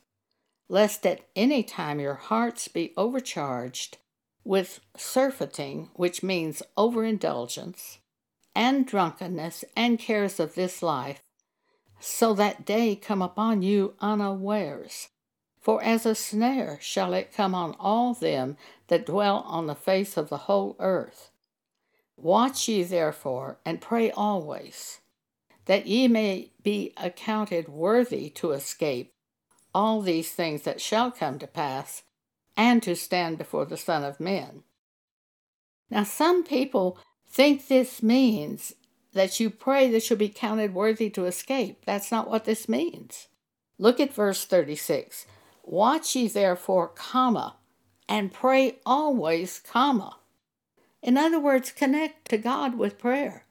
lest 0.69 1.05
at 1.05 1.21
any 1.35 1.63
time 1.63 1.99
your 1.99 2.15
hearts 2.15 2.67
be 2.67 2.93
overcharged 2.95 3.97
with 4.43 4.79
surfeiting, 4.95 5.89
which 5.95 6.23
means 6.23 6.63
overindulgence, 6.77 7.97
and 8.55 8.87
drunkenness, 8.87 9.65
and 9.75 9.99
cares 9.99 10.39
of 10.39 10.55
this 10.55 10.81
life, 10.81 11.21
so 11.99 12.33
that 12.33 12.65
day 12.65 12.95
come 12.95 13.21
upon 13.21 13.61
you 13.61 13.95
unawares. 13.99 15.09
For 15.59 15.83
as 15.83 16.05
a 16.05 16.15
snare 16.15 16.77
shall 16.79 17.13
it 17.13 17.33
come 17.33 17.53
on 17.53 17.75
all 17.77 18.13
them 18.13 18.55
that 18.87 19.05
dwell 19.05 19.43
on 19.47 19.67
the 19.67 19.75
face 19.75 20.15
of 20.15 20.29
the 20.29 20.37
whole 20.37 20.77
earth. 20.79 21.29
Watch 22.15 22.69
ye 22.69 22.83
therefore, 22.83 23.59
and 23.65 23.81
pray 23.81 24.11
always, 24.11 24.99
that 25.67 25.87
ye 25.87 26.07
may 26.07 26.51
be 26.63 26.93
accounted 26.97 27.69
worthy 27.69 28.29
to 28.31 28.51
escape 28.51 29.13
all 29.73 30.01
these 30.01 30.31
things 30.31 30.63
that 30.63 30.81
shall 30.81 31.11
come 31.11 31.37
to 31.37 31.45
pass, 31.45 32.01
and 32.55 32.81
to 32.81 32.95
stand 32.95 33.37
before 33.37 33.65
the 33.65 33.77
Son 33.77 34.03
of 34.03 34.19
Man. 34.19 34.63
Now, 35.91 36.03
some 36.03 36.43
people 36.43 36.97
think 37.29 37.67
this 37.67 38.01
means 38.01 38.73
that 39.13 39.39
you 39.39 39.51
pray 39.51 39.89
that 39.91 40.09
you'll 40.09 40.17
be 40.17 40.29
counted 40.29 40.73
worthy 40.73 41.09
to 41.11 41.25
escape. 41.25 41.85
That's 41.85 42.11
not 42.11 42.29
what 42.29 42.45
this 42.45 42.67
means. 42.67 43.27
Look 43.77 43.99
at 43.99 44.13
verse 44.13 44.45
36. 44.45 45.27
Watch 45.63 46.15
ye 46.15 46.27
therefore, 46.27 46.87
comma, 46.87 47.57
and 48.09 48.33
pray 48.33 48.79
always, 48.85 49.59
comma. 49.59 50.17
In 51.03 51.17
other 51.17 51.39
words, 51.39 51.71
connect 51.71 52.29
to 52.29 52.37
God 52.37 52.77
with 52.77 52.97
prayer. 52.97 53.45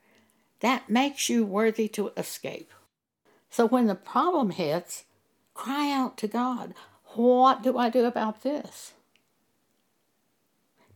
That 0.61 0.89
makes 0.89 1.29
you 1.29 1.45
worthy 1.45 1.89
to 1.89 2.13
escape. 2.17 2.73
So 3.51 3.67
when 3.67 3.87
the 3.87 3.95
problem 3.95 4.51
hits, 4.51 5.05
cry 5.55 5.91
out 5.91 6.17
to 6.19 6.29
God. 6.29 6.75
What 7.15 7.63
do 7.63 7.79
I 7.79 7.89
do 7.89 8.05
about 8.05 8.43
this? 8.43 8.93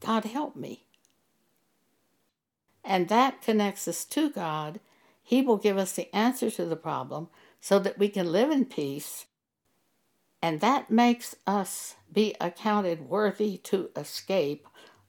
God, 0.01 0.25
help 0.25 0.57
me. 0.57 0.85
And 2.85 3.09
that 3.09 3.43
connects 3.43 3.87
us 3.87 4.05
to 4.07 4.31
God. 4.31 4.81
He 5.23 5.43
will 5.43 5.59
give 5.59 5.77
us 5.77 5.93
the 5.93 6.15
answer 6.15 6.51
to 6.51 6.65
the 6.65 6.77
problem 6.77 7.29
so 7.61 7.79
that 7.79 7.99
we 7.99 8.09
can 8.09 8.33
live 8.33 8.51
in 8.51 8.65
peace 8.65 9.27
and 10.43 10.61
that 10.61 10.91
makes 10.91 11.37
us 11.47 11.97
be 12.13 12.35
accounted 12.41 13.09
worthy 13.09 13.59
to 13.59 13.91
escape 13.97 14.67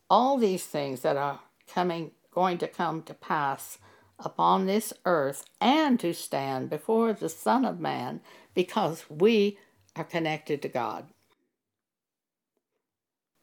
all 0.10 0.38
these 0.38 0.66
things 0.66 1.02
that 1.02 1.16
are 1.16 1.40
coming 1.68 2.12
going 2.32 2.58
to 2.58 2.68
come 2.68 3.02
to 3.04 3.14
pass 3.14 3.78
upon 4.26 4.66
this 4.66 4.94
earth 5.06 5.46
and 5.62 6.00
to 6.00 6.14
stand 6.14 6.70
before 6.70 7.14
the 7.14 7.30
Son 7.30 7.66
of 7.66 7.80
Man 7.80 8.22
because 8.56 9.06
we 9.10 9.58
are 9.96 10.04
connected 10.04 10.62
to 10.64 10.70
God. 10.70 11.08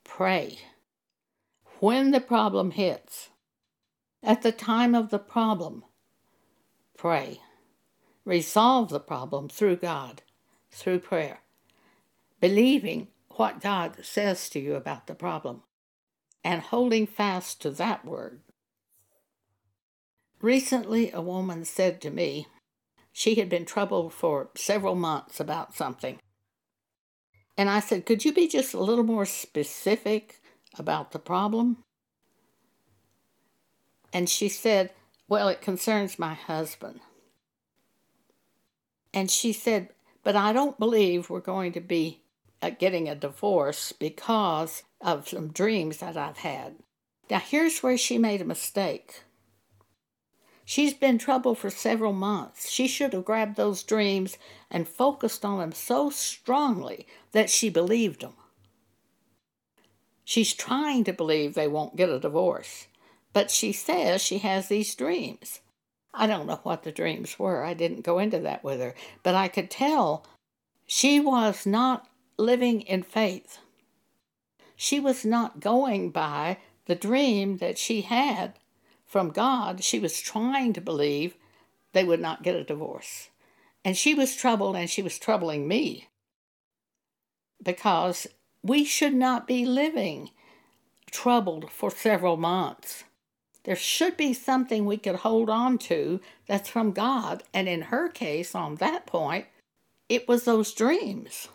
Pray. 0.05 0.59
When 1.81 2.13
the 2.13 2.21
problem 2.21 2.73
hits, 2.73 3.29
At 4.23 4.43
the 4.43 4.53
time 4.53 4.95
of 4.95 5.11
the 5.11 5.19
problem, 5.19 5.85
pray. 6.97 7.41
Resolve 8.25 8.91
the 8.91 9.01
problem 9.01 9.49
through 9.49 9.77
God, 9.77 10.23
through 10.71 11.01
prayer, 11.01 11.41
believing 12.41 13.09
what 13.31 13.61
God 13.61 13.99
says 14.05 14.49
to 14.51 14.61
you 14.61 14.75
about 14.77 15.07
the 15.09 15.15
problem, 15.15 15.63
and 16.45 16.63
holding 16.63 17.07
fast 17.07 17.63
to 17.63 17.71
that 17.73 18.05
word. 18.05 18.41
Recently, 20.41 21.11
a 21.11 21.21
woman 21.21 21.65
said 21.65 22.01
to 22.03 22.11
me 22.11 22.47
she 23.13 23.35
had 23.37 23.49
been 23.49 23.65
troubled 23.65 24.13
for 24.13 24.51
several 24.55 24.95
months 24.95 25.41
about 25.41 25.75
something. 25.75 26.19
And 27.57 27.69
I 27.69 27.81
said, 27.81 28.07
Could 28.07 28.25
you 28.25 28.33
be 28.33 28.47
just 28.47 28.73
a 28.73 28.81
little 28.81 29.05
more 29.05 29.27
specific 29.27 30.41
about 30.79 31.11
the 31.11 31.19
problem? 31.19 31.79
And 34.13 34.29
she 34.29 34.49
said, 34.49 34.93
Well, 35.29 35.49
it 35.49 35.61
concerns 35.61 36.19
my 36.19 36.35
husband. 36.35 37.01
And 39.13 39.29
she 39.29 39.53
said, 39.53 39.89
But 40.23 40.37
I 40.37 40.53
don't 40.53 40.79
believe 40.79 41.29
we're 41.29 41.41
going 41.41 41.73
to 41.73 41.81
be 41.81 42.23
uh, 42.63 42.71
getting 42.71 43.09
a 43.09 43.17
divorce 43.17 43.93
because 43.93 44.85
of 45.01 45.29
some 45.29 45.49
dreams 45.49 45.99
that 45.99 46.17
I've 46.17 46.39
had. 46.39 46.77
Now, 47.29 47.41
here's 47.41 47.81
where 47.81 47.99
she 47.99 48.17
made 48.17 48.41
a 48.41 48.45
mistake. 48.45 49.25
She's 50.71 50.93
been 50.93 51.17
troubled 51.17 51.57
for 51.57 51.71
several 51.71 52.13
months. 52.13 52.69
She 52.69 52.89
should 52.89 53.15
have 53.15 53.25
grabbed 53.25 53.57
those 53.57 53.83
dreams 53.83 54.37
and 54.71 54.87
focused 54.87 55.43
on 55.43 55.61
them 55.61 55.73
so 55.73 56.11
strongly 56.11 57.07
that 57.33 57.49
she 57.49 57.71
believed 57.71 58.21
them. 58.21 58.35
She's 60.25 60.53
trying 60.53 61.05
to 61.05 61.15
believe 61.15 61.55
they 61.55 61.69
won't 61.69 61.97
get 61.97 62.11
a 62.11 62.21
divorce, 62.21 62.87
but 63.33 63.51
she 63.51 63.73
says 63.73 64.21
she 64.23 64.41
has 64.41 64.69
these 64.69 64.95
dreams. 64.95 65.61
I 66.13 66.27
don't 66.27 66.47
know 66.47 66.61
what 66.65 66.83
the 66.83 66.93
dreams 66.93 67.39
were. 67.39 67.65
I 67.65 67.73
didn't 67.73 68.05
go 68.05 68.19
into 68.19 68.39
that 68.41 68.63
with 68.63 68.79
her, 68.81 68.95
but 69.23 69.35
I 69.35 69.49
could 69.49 69.71
tell 69.71 70.27
she 70.87 71.19
was 71.19 71.65
not 71.65 72.07
living 72.37 72.83
in 72.83 73.05
faith. 73.05 73.57
She 74.77 75.01
was 75.01 75.25
not 75.25 75.61
going 75.61 76.11
by 76.11 76.59
the 76.85 76.95
dream 76.95 77.57
that 77.57 77.79
she 77.79 78.03
had 78.03 78.59
from 79.09 79.31
God, 79.31 79.83
she 79.83 79.99
was 79.99 80.21
trying 80.21 80.73
to 80.75 80.81
believe 80.81 81.35
they 81.93 82.05
would 82.05 82.21
not 82.21 82.43
get 82.43 82.55
a 82.55 82.63
divorce. 82.63 83.31
And 83.85 83.97
she 83.97 84.15
was 84.15 84.37
troubled 84.37 84.77
and 84.77 84.89
she 84.89 85.03
was 85.03 85.19
troubling 85.19 85.67
me 85.67 86.09
because 87.63 88.27
we 88.63 88.85
should 88.85 89.15
not 89.15 89.47
be 89.47 89.65
living 89.65 90.31
troubled 91.11 91.71
for 91.71 91.91
several 91.91 92.37
months. 92.37 93.05
There 93.65 93.77
should 93.77 94.17
be 94.17 94.35
something 94.35 94.85
we 94.85 94.99
could 94.99 95.17
hold 95.17 95.51
on 95.51 95.79
to 95.79 96.21
that's 96.47 96.69
from 96.69 96.93
God. 96.93 97.43
And 97.53 97.69
in 97.69 97.83
her 97.83 98.09
case, 98.09 98.55
on 98.55 98.77
that 98.77 99.07
point, 99.07 99.47
it 100.09 100.29
was 100.29 100.45
those 100.45 100.73
dreams. 100.73 101.49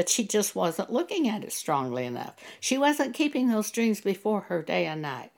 But 0.00 0.08
she 0.08 0.24
just 0.24 0.56
wasn't 0.56 0.90
looking 0.90 1.28
at 1.28 1.44
it 1.44 1.52
strongly 1.52 2.06
enough. 2.06 2.34
She 2.58 2.78
wasn't 2.78 3.12
keeping 3.12 3.48
those 3.48 3.70
dreams 3.70 4.00
before 4.00 4.40
her 4.48 4.62
day 4.62 4.86
and 4.86 5.02
night. 5.02 5.30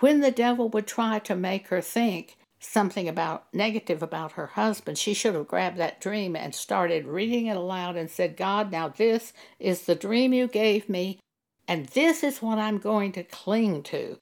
When 0.00 0.20
the 0.20 0.30
devil 0.30 0.68
would 0.68 0.86
try 0.86 1.20
to 1.20 1.34
make 1.34 1.68
her 1.68 1.80
think 1.80 2.36
something 2.60 3.08
about 3.08 3.46
negative 3.54 4.02
about 4.02 4.32
her 4.32 4.48
husband, 4.48 4.98
she 4.98 5.14
should 5.14 5.34
have 5.34 5.48
grabbed 5.48 5.78
that 5.78 6.02
dream 6.02 6.36
and 6.36 6.54
started 6.54 7.06
reading 7.06 7.46
it 7.46 7.56
aloud 7.56 7.96
and 7.96 8.10
said, 8.10 8.36
God, 8.36 8.70
now 8.70 8.88
this 8.88 9.32
is 9.58 9.86
the 9.86 9.94
dream 9.94 10.34
you 10.34 10.48
gave 10.48 10.90
me, 10.90 11.18
and 11.66 11.86
this 11.86 12.22
is 12.22 12.42
what 12.42 12.58
I'm 12.58 12.76
going 12.76 13.12
to 13.12 13.24
cling 13.24 13.84
to 13.84 14.18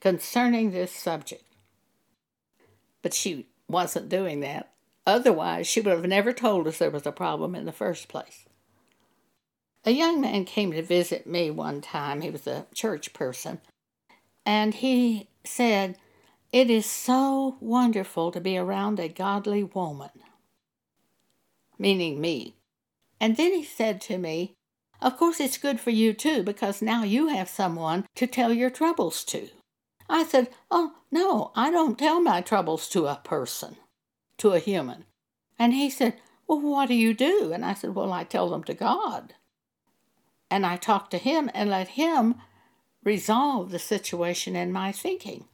concerning 0.00 0.70
this 0.70 0.90
subject. 0.90 1.44
But 3.02 3.12
she 3.12 3.48
wasn't 3.68 4.08
doing 4.08 4.40
that. 4.40 4.72
Otherwise, 5.06 5.66
she 5.66 5.82
would 5.82 5.92
have 5.92 6.06
never 6.06 6.32
told 6.32 6.66
us 6.66 6.78
there 6.78 6.88
was 6.88 7.04
a 7.04 7.12
problem 7.12 7.54
in 7.54 7.66
the 7.66 7.72
first 7.72 8.08
place. 8.08 8.46
A 9.84 9.92
young 9.92 10.20
man 10.20 10.44
came 10.44 10.72
to 10.72 10.82
visit 10.82 11.26
me 11.26 11.50
one 11.50 11.80
time. 11.80 12.20
He 12.20 12.30
was 12.30 12.46
a 12.46 12.66
church 12.74 13.12
person 13.12 13.60
and 14.44 14.74
he 14.74 15.28
said, 15.44 15.96
It 16.52 16.70
is 16.70 16.86
so 16.86 17.56
wonderful 17.60 18.30
to 18.32 18.40
be 18.40 18.58
around 18.58 18.98
a 18.98 19.08
godly 19.08 19.64
woman, 19.64 20.10
meaning 21.78 22.20
me. 22.20 22.56
And 23.20 23.36
then 23.36 23.52
he 23.52 23.64
said 23.64 24.00
to 24.02 24.18
me, 24.18 24.54
Of 25.00 25.16
course, 25.16 25.40
it's 25.40 25.58
good 25.58 25.80
for 25.80 25.90
you 25.90 26.12
too, 26.12 26.42
because 26.42 26.82
now 26.82 27.04
you 27.04 27.28
have 27.28 27.48
someone 27.48 28.06
to 28.16 28.26
tell 28.26 28.52
your 28.52 28.70
troubles 28.70 29.24
to. 29.24 29.48
I 30.08 30.24
said, 30.24 30.48
Oh, 30.70 30.94
no, 31.10 31.52
I 31.54 31.70
don't 31.70 31.98
tell 31.98 32.20
my 32.20 32.40
troubles 32.40 32.88
to 32.90 33.06
a 33.06 33.20
person, 33.22 33.76
to 34.38 34.50
a 34.50 34.58
human. 34.58 35.04
And 35.58 35.74
he 35.74 35.88
said, 35.90 36.14
Well, 36.46 36.60
what 36.60 36.88
do 36.88 36.94
you 36.94 37.14
do? 37.14 37.52
And 37.52 37.64
I 37.64 37.74
said, 37.74 37.94
Well, 37.94 38.12
I 38.12 38.24
tell 38.24 38.50
them 38.50 38.64
to 38.64 38.74
God. 38.74 39.34
And 40.50 40.66
I 40.66 40.76
talk 40.76 41.10
to 41.10 41.18
him 41.18 41.50
and 41.54 41.70
let 41.70 41.88
him 41.88 42.36
resolve 43.04 43.70
the 43.70 43.78
situation 43.78 44.56
in 44.56 44.72
my 44.72 44.92
thinking. 44.92 45.46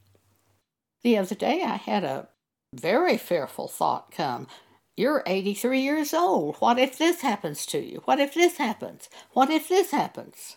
The 1.03 1.19
other 1.19 1.35
day 1.35 1.63
I 1.63 1.77
had 1.77 2.03
a 2.03 2.29
very 2.75 3.17
fearful 3.17 3.69
thought 3.69 4.11
come. 4.11 4.49
You're 4.97 5.23
83 5.27 5.81
years 5.81 6.15
old. 6.15 6.57
What 6.57 6.79
if 6.79 6.97
this 6.97 7.21
happens 7.21 7.67
to 7.67 7.79
you? 7.79 8.03
What 8.07 8.19
if 8.19 8.35
this 8.35 8.57
happens? 8.57 9.09
What 9.33 9.51
if 9.51 9.69
this 9.69 9.91
happens? 9.91 10.57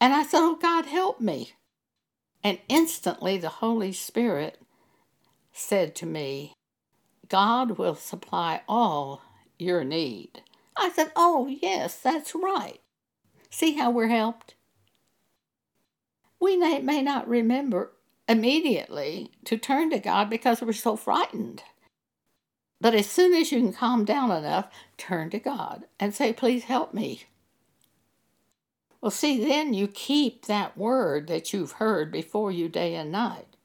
And 0.00 0.14
I 0.14 0.22
said, 0.22 0.40
Oh, 0.40 0.56
God, 0.56 0.86
help 0.86 1.20
me. 1.20 1.52
And 2.42 2.58
instantly 2.68 3.36
the 3.36 3.48
Holy 3.48 3.92
Spirit 3.92 4.60
said 5.52 5.94
to 5.96 6.06
me, 6.06 6.54
God 7.28 7.72
will 7.72 7.94
supply 7.94 8.62
all 8.68 9.22
your 9.58 9.84
need. 9.84 10.42
I 10.76 10.90
said, 10.90 11.12
Oh, 11.14 11.46
yes, 11.46 11.98
that's 11.98 12.34
right. 12.34 12.80
See 13.50 13.74
how 13.74 13.90
we're 13.90 14.08
helped? 14.08 14.54
we 16.40 16.56
may, 16.56 17.02
not 17.02 17.28
remember 17.28 17.92
immediately 18.28 19.32
to 19.44 19.56
turn 19.56 19.90
to 19.90 19.98
God 19.98 20.30
because 20.30 20.62
we're 20.62 20.72
so 20.72 20.96
frightened. 20.96 21.62
But 22.80 22.94
as 22.94 23.08
soon 23.08 23.34
as 23.34 23.50
you 23.50 23.58
can 23.60 23.72
calm 23.72 24.04
down 24.04 24.30
enough, 24.30 24.68
turn 24.96 25.30
to 25.30 25.38
God 25.38 25.84
and 25.98 26.14
say, 26.14 26.32
Please 26.32 26.64
help 26.64 26.94
me. 26.94 27.24
Well, 29.00 29.10
see, 29.10 29.44
then 29.44 29.74
you 29.74 29.88
keep 29.88 30.46
that 30.46 30.76
word 30.76 31.28
that 31.28 31.52
you've 31.52 31.72
heard 31.72 32.12
before 32.12 32.50
you 32.52 32.68
day 32.68 32.94
and 32.94 33.12
night. 33.12 33.56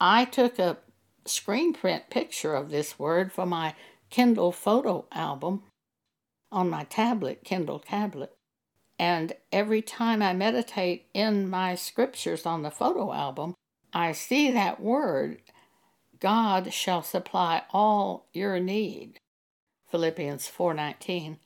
I 0.00 0.24
took 0.24 0.58
a 0.58 0.78
screen 1.26 1.72
print 1.74 2.10
picture 2.10 2.54
of 2.54 2.70
this 2.70 2.98
word 2.98 3.32
for 3.32 3.46
my 3.46 3.74
Kindle 4.08 4.52
photo 4.52 5.06
album 5.12 5.62
on 6.50 6.68
my 6.68 6.84
tablet, 6.84 7.44
Kindle 7.44 7.78
tablet. 7.78 8.34
And 9.00 9.32
every 9.50 9.80
time 9.80 10.20
I 10.20 10.34
meditate 10.34 11.06
in 11.14 11.48
my 11.48 11.74
scriptures 11.74 12.44
on 12.44 12.62
the 12.62 12.70
photo 12.70 13.14
album, 13.14 13.54
I 13.94 14.12
see 14.12 14.50
that 14.50 14.78
word 14.78 15.40
God 16.20 16.70
shall 16.74 17.02
supply 17.02 17.62
all 17.70 18.26
your 18.34 18.60
need. 18.60 19.18
Philippians 19.90 20.48
4:19. 20.48 21.38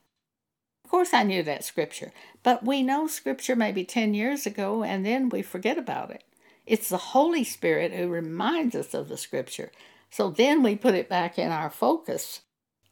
Of 0.85 0.91
course 0.91 1.15
I 1.15 1.23
knew 1.23 1.45
that 1.45 1.63
scripture, 1.63 2.13
but 2.43 2.65
we 2.65 2.83
know 2.83 3.07
scripture 3.07 3.55
maybe 3.55 3.85
10 3.85 4.15
years 4.15 4.47
ago 4.47 4.83
and 4.83 5.07
then 5.07 5.29
we 5.29 5.41
forget 5.41 5.79
about 5.79 6.11
it. 6.11 6.25
It's 6.67 6.89
the 6.89 7.15
Holy 7.15 7.45
Spirit 7.45 7.93
who 7.93 8.09
reminds 8.09 8.75
us 8.75 8.95
of 8.95 9.09
the 9.09 9.17
scripture. 9.17 9.71
So 10.11 10.29
then 10.29 10.65
we 10.65 10.75
put 10.75 10.97
it 10.97 11.09
back 11.09 11.39
in 11.39 11.53
our 11.53 11.71
focus 11.71 12.41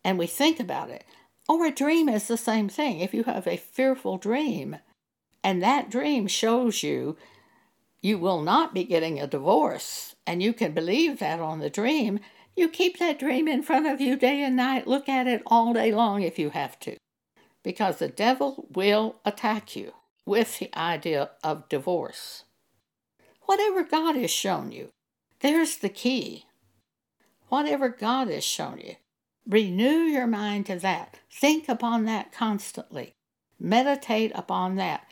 and 0.05 0.19
we 0.19 0.29
think 0.29 0.61
about 0.61 0.89
it. 0.89 1.05
Or 1.49 1.67
a 1.67 1.71
dream 1.71 2.09
is 2.09 2.29
the 2.29 2.37
same 2.37 2.69
thing. 2.69 3.01
If 3.01 3.13
you 3.13 3.25
have 3.25 3.47
a 3.47 3.57
fearful 3.57 4.17
dream 4.17 4.77
and 5.45 5.63
that 5.63 5.91
dream 5.91 6.27
shows 6.27 6.83
you 6.83 7.17
you 8.03 8.19
will 8.19 8.43
not 8.43 8.75
be 8.75 8.83
getting 8.83 9.21
a 9.21 9.29
divorce, 9.29 10.17
and 10.27 10.43
you 10.43 10.53
can 10.53 10.73
believe 10.73 11.21
that 11.21 11.39
on 11.39 11.61
the 11.61 11.71
dream, 11.71 12.19
you 12.57 12.69
keep 12.69 12.99
that 12.99 13.19
dream 13.19 13.47
in 13.47 13.63
front 13.63 13.87
of 13.87 14.01
you 14.01 14.17
day 14.17 14.43
and 14.43 14.57
night. 14.57 14.89
Look 14.89 15.09
at 15.09 15.29
it 15.29 15.41
all 15.47 15.73
day 15.73 15.93
long 15.93 16.23
if 16.23 16.37
you 16.37 16.51
have 16.51 16.79
to. 16.81 16.97
Because 17.63 17.99
the 17.99 18.09
devil 18.09 18.67
will 18.75 19.21
attack 19.25 19.77
you 19.77 19.93
with 20.27 20.59
the 20.59 20.77
idea 20.77 21.31
of 21.45 21.69
divorce. 21.69 22.43
Whatever 23.43 23.85
God 23.85 24.17
has 24.17 24.33
shown 24.33 24.73
you, 24.73 24.89
there's 25.39 25.77
the 25.77 25.89
key. 25.89 26.47
Whatever 27.49 27.89
God 27.89 28.29
has 28.29 28.43
shown 28.43 28.79
you, 28.79 28.97
Renew 29.47 30.03
your 30.05 30.27
mind 30.27 30.67
to 30.67 30.77
that. 30.77 31.19
Think 31.31 31.69
upon 31.69 32.05
that 32.05 32.33
constantly. 32.33 33.15
Meditate 33.59 34.33
upon 34.35 34.77
that. 34.77 35.07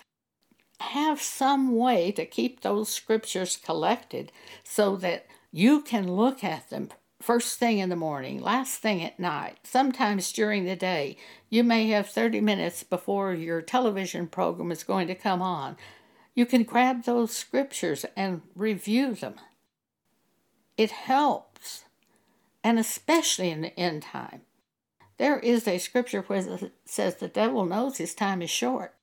Have 0.81 1.21
some 1.21 1.77
way 1.77 2.11
to 2.13 2.25
keep 2.25 2.61
those 2.61 2.89
scriptures 2.89 3.57
collected 3.57 4.33
so 4.65 4.97
that 4.97 5.27
you 5.53 5.83
can 5.83 6.11
look 6.11 6.43
at 6.43 6.71
them 6.71 6.91
first 7.21 7.59
thing 7.59 7.79
in 7.79 7.91
the 7.91 7.97
morning, 7.97 8.41
last 8.41 8.81
thing 8.81 9.03
at 9.03 9.21
night, 9.21 9.59
sometimes 9.63 10.33
during 10.33 10.65
the 10.65 10.77
day. 10.77 11.17
You 11.49 11.63
may 11.63 11.89
have 11.89 12.09
30 12.09 12.41
minutes 12.41 12.83
before 12.83 13.35
your 13.35 13.61
television 13.61 14.27
program 14.27 14.73
is 14.73 14.85
going 14.85 15.07
to 15.09 15.15
come 15.15 15.43
on. 15.43 15.77
you 16.33 16.47
can 16.47 16.63
grab 16.63 17.05
those 17.05 17.37
scriptures 17.37 18.07
and 18.17 18.41
review 18.55 19.15
them. 19.15 19.35
It 20.77 20.93
helps, 20.93 21.85
and 22.63 22.79
especially 22.79 23.51
in 23.51 23.63
the 23.63 23.79
end 23.79 24.03
time. 24.03 24.43
There 25.19 25.39
is 25.39 25.69
a 25.69 25.79
scripture 25.79 26.23
where 26.23 26.39
it 26.39 26.73
says 26.85 27.17
the 27.17 27.29
devil 27.29 27.67
knows 27.67 27.99
his 27.99 28.15
time 28.15 28.41
is 28.43 28.51
short, 28.51 28.95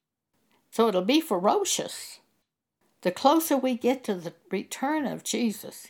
so 0.71 0.87
it'll 0.87 1.03
be 1.03 1.21
ferocious. 1.21 2.19
The 3.01 3.11
closer 3.11 3.55
we 3.55 3.75
get 3.75 4.03
to 4.05 4.15
the 4.15 4.33
return 4.49 5.05
of 5.05 5.23
Jesus, 5.23 5.87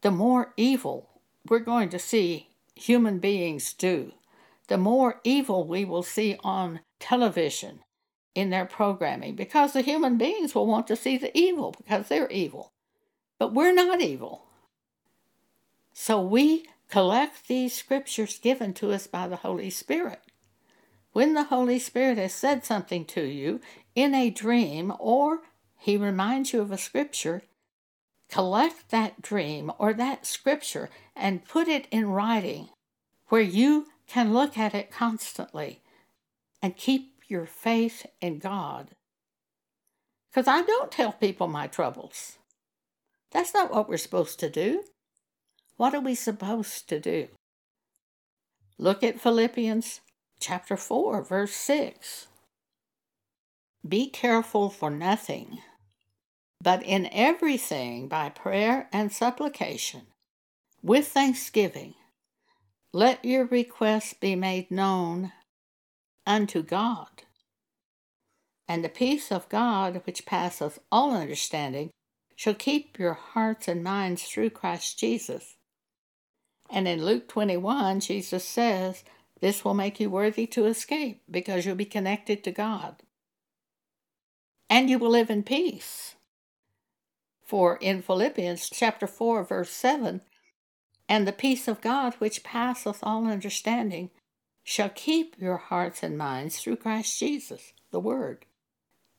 the 0.00 0.10
more 0.10 0.54
evil 0.56 1.20
we're 1.48 1.58
going 1.58 1.90
to 1.90 1.98
see 1.98 2.48
human 2.74 3.18
beings 3.18 3.74
do, 3.74 4.12
the 4.68 4.78
more 4.78 5.20
evil 5.24 5.66
we 5.66 5.84
will 5.84 6.02
see 6.02 6.38
on 6.42 6.80
television 6.98 7.80
in 8.34 8.50
their 8.50 8.64
programming 8.64 9.34
because 9.34 9.72
the 9.72 9.82
human 9.82 10.16
beings 10.16 10.54
will 10.54 10.66
want 10.66 10.86
to 10.86 10.96
see 10.96 11.18
the 11.18 11.36
evil 11.36 11.74
because 11.76 12.08
they're 12.08 12.30
evil. 12.30 12.72
But 13.38 13.52
we're 13.52 13.74
not 13.74 14.00
evil. 14.00 14.46
So 16.02 16.18
we 16.18 16.64
collect 16.88 17.46
these 17.46 17.74
scriptures 17.74 18.38
given 18.38 18.72
to 18.72 18.90
us 18.90 19.06
by 19.06 19.28
the 19.28 19.36
Holy 19.36 19.68
Spirit. 19.68 20.22
When 21.12 21.34
the 21.34 21.44
Holy 21.44 21.78
Spirit 21.78 22.16
has 22.16 22.32
said 22.32 22.64
something 22.64 23.04
to 23.04 23.20
you 23.20 23.60
in 23.94 24.14
a 24.14 24.30
dream 24.30 24.94
or 24.98 25.40
he 25.76 25.98
reminds 25.98 26.54
you 26.54 26.62
of 26.62 26.72
a 26.72 26.78
scripture, 26.78 27.42
collect 28.30 28.88
that 28.88 29.20
dream 29.20 29.70
or 29.76 29.92
that 29.92 30.24
scripture 30.24 30.88
and 31.14 31.44
put 31.44 31.68
it 31.68 31.86
in 31.90 32.06
writing 32.06 32.70
where 33.28 33.42
you 33.42 33.88
can 34.06 34.32
look 34.32 34.56
at 34.56 34.74
it 34.74 34.90
constantly 34.90 35.82
and 36.62 36.78
keep 36.78 37.12
your 37.28 37.44
faith 37.44 38.06
in 38.22 38.38
God. 38.38 38.92
Because 40.30 40.48
I 40.48 40.62
don't 40.62 40.90
tell 40.90 41.12
people 41.12 41.46
my 41.46 41.66
troubles. 41.66 42.38
That's 43.32 43.52
not 43.52 43.70
what 43.70 43.86
we're 43.86 43.98
supposed 43.98 44.40
to 44.40 44.48
do. 44.48 44.84
What 45.80 45.94
are 45.94 46.00
we 46.00 46.14
supposed 46.14 46.90
to 46.90 47.00
do? 47.00 47.28
Look 48.76 49.02
at 49.02 49.18
Philippians 49.18 50.02
chapter 50.38 50.76
4, 50.76 51.22
verse 51.22 51.54
6. 51.54 52.26
Be 53.88 54.10
careful 54.10 54.68
for 54.68 54.90
nothing, 54.90 55.60
but 56.62 56.82
in 56.82 57.08
everything 57.10 58.08
by 58.08 58.28
prayer 58.28 58.90
and 58.92 59.10
supplication, 59.10 60.02
with 60.82 61.08
thanksgiving, 61.08 61.94
let 62.92 63.24
your 63.24 63.46
requests 63.46 64.12
be 64.12 64.36
made 64.36 64.70
known 64.70 65.32
unto 66.26 66.62
God. 66.62 67.22
And 68.68 68.84
the 68.84 68.90
peace 68.90 69.32
of 69.32 69.48
God, 69.48 70.02
which 70.04 70.26
passeth 70.26 70.78
all 70.92 71.16
understanding, 71.16 71.88
shall 72.36 72.52
keep 72.52 72.98
your 72.98 73.14
hearts 73.14 73.66
and 73.66 73.82
minds 73.82 74.24
through 74.24 74.50
Christ 74.50 74.98
Jesus. 74.98 75.56
And 76.72 76.86
in 76.86 77.04
Luke 77.04 77.28
21, 77.28 78.00
Jesus 78.00 78.44
says, 78.44 79.02
This 79.40 79.64
will 79.64 79.74
make 79.74 79.98
you 79.98 80.08
worthy 80.08 80.46
to 80.48 80.66
escape 80.66 81.22
because 81.30 81.66
you'll 81.66 81.74
be 81.74 81.84
connected 81.84 82.44
to 82.44 82.52
God. 82.52 83.02
And 84.68 84.88
you 84.88 84.98
will 84.98 85.10
live 85.10 85.30
in 85.30 85.42
peace. 85.42 86.14
For 87.44 87.76
in 87.78 88.02
Philippians 88.02 88.70
chapter 88.70 89.08
4, 89.08 89.42
verse 89.42 89.70
7, 89.70 90.20
and 91.08 91.26
the 91.26 91.32
peace 91.32 91.66
of 91.66 91.80
God, 91.80 92.14
which 92.20 92.44
passeth 92.44 93.00
all 93.02 93.26
understanding, 93.26 94.10
shall 94.62 94.90
keep 94.90 95.34
your 95.40 95.56
hearts 95.56 96.04
and 96.04 96.16
minds 96.16 96.60
through 96.60 96.76
Christ 96.76 97.18
Jesus, 97.18 97.72
the 97.90 97.98
Word. 97.98 98.46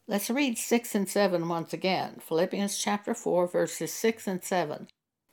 Let's 0.07 0.29
read 0.29 0.57
6 0.57 0.95
and 0.95 1.09
7 1.09 1.49
once 1.49 1.73
again. 1.73 2.21
Philippians 2.25 2.77
chapter 2.77 3.13
4, 3.13 3.47
verses 3.47 3.91
6 3.91 4.27
and 4.27 4.41
7. 4.41 4.87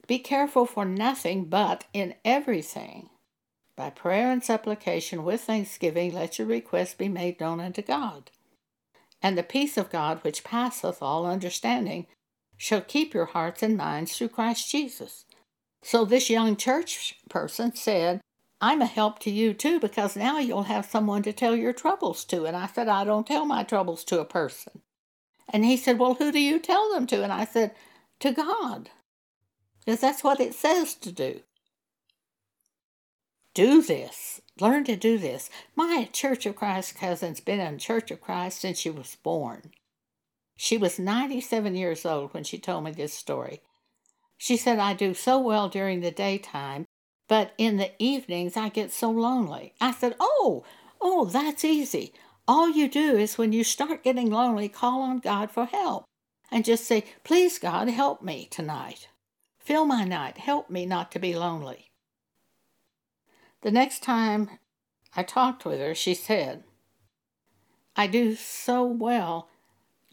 Be 0.09 0.19
careful 0.19 0.67
for 0.67 0.87
nothing, 0.87 1.45
but 1.45 1.85
in 1.93 2.15
everything, 2.25 3.11
by 3.77 3.91
prayer 3.91 4.33
and 4.33 4.43
supplication 4.43 5.23
with 5.23 5.43
thanksgiving, 5.43 6.15
let 6.15 6.39
your 6.39 6.49
requests 6.49 6.95
be 6.95 7.09
made 7.09 7.39
known 7.39 7.61
unto 7.61 7.83
God. 7.83 8.31
And 9.23 9.37
the 9.37 9.43
peace 9.43 9.77
of 9.77 9.91
God, 9.91 10.25
which 10.25 10.43
passeth 10.43 11.03
all 11.03 11.27
understanding, 11.27 12.07
shall 12.57 12.81
keep 12.81 13.13
your 13.13 13.27
hearts 13.27 13.63
and 13.63 13.77
minds 13.77 14.17
through 14.17 14.31
Christ 14.31 14.71
Jesus. 14.71 15.27
So 15.83 16.07
this 16.07 16.31
young 16.31 16.57
church 16.57 17.17
person 17.29 17.77
said, 17.77 18.23
I'm 18.61 18.81
a 18.81 18.87
help 18.87 19.19
to 19.21 19.31
you 19.31 19.53
too 19.53 19.79
because 19.79 20.17
now 20.17 20.39
you'll 20.39 20.65
have 20.65 20.87
someone 20.87 21.23
to 21.25 21.33
tell 21.35 21.55
your 21.55 21.75
troubles 21.75 22.25
to. 22.27 22.47
And 22.47 22.57
I 22.57 22.67
said, 22.67 22.89
I 22.89 23.05
don't 23.05 23.27
tell 23.27 23.45
my 23.45 23.63
troubles 23.63 24.05
to 24.05 24.21
a 24.21 24.25
person. 24.25 24.81
And 25.49 25.65
he 25.65 25.77
said, 25.77 25.99
Well, 25.99 26.15
who 26.15 26.33
do 26.33 26.41
you 26.41 26.59
tell 26.59 26.93
them 26.93 27.07
to? 27.09 27.23
And 27.23 27.33
I 27.33 27.45
said, 27.45 27.75
To 28.21 28.33
God. 28.33 28.91
Because 29.89 30.03
that's 30.03 30.23
what 30.23 30.39
it 30.39 30.53
says 30.53 30.95
to 30.97 31.11
do. 31.11 31.41
Do 33.55 33.81
this. 33.81 34.43
Learn 34.61 34.85
to 34.85 34.97
do 34.97 35.17
this. 35.17 35.49
My 35.75 36.11
Church 36.13 36.45
of 36.45 36.57
Christ 36.57 36.95
cousin's 36.95 37.41
been 37.41 37.59
in 37.59 37.79
Church 37.79 38.11
of 38.11 38.21
Christ 38.21 38.61
since 38.61 38.79
she 38.79 38.91
was 38.91 39.17
born. 39.23 39.71
She 40.59 40.77
was 40.77 40.99
97 40.99 41.75
years 41.75 42.05
old 42.05 42.35
when 42.35 42.45
she 42.45 42.59
told 42.59 42.85
me 42.85 42.91
this 42.91 43.15
story. 43.15 43.63
She 44.37 44.59
said, 44.59 44.79
I 44.79 44.93
do 44.93 45.15
so 45.15 45.39
well 45.39 45.71
during 45.71 46.03
the 46.03 46.11
daytime 46.11 46.85
but 47.27 47.55
in 47.57 47.79
the 47.79 47.93
evenings, 47.99 48.59
I 48.59 48.69
get 48.69 48.93
so 48.93 49.11
lonely. 49.11 49.73
I 49.81 49.93
said, 49.93 50.17
Oh, 50.21 50.65
oh, 51.01 51.25
that's 51.25 51.65
easy. 51.65 52.13
All 52.47 52.69
you 52.69 52.89
do 52.89 53.17
is 53.17 53.39
when 53.39 53.55
you 53.55 53.65
start 53.65 54.05
getting 54.05 54.31
lonely, 54.31 54.69
call 54.69 55.01
on 55.01 55.21
God 55.21 55.51
for 55.51 55.65
help 55.65 56.05
and 56.51 56.63
just 56.63 56.85
say, 56.85 57.07
Please, 57.25 57.59
God, 57.59 57.89
help 57.89 58.21
me 58.21 58.49
tonight. 58.51 59.09
Fill 59.69 59.85
my 59.85 60.03
night. 60.03 60.39
Help 60.39 60.71
me 60.71 60.87
not 60.87 61.13
to 61.13 61.19
be 61.19 61.37
lonely. 61.37 61.91
The 63.61 63.71
next 63.71 64.03
time 64.03 64.49
I 65.15 65.23
talked 65.23 65.67
with 65.67 65.79
her, 65.79 65.95
she 65.95 66.15
said, 66.15 66.65
I 67.95 68.07
do 68.07 68.35
so 68.35 68.87
well 68.87 69.51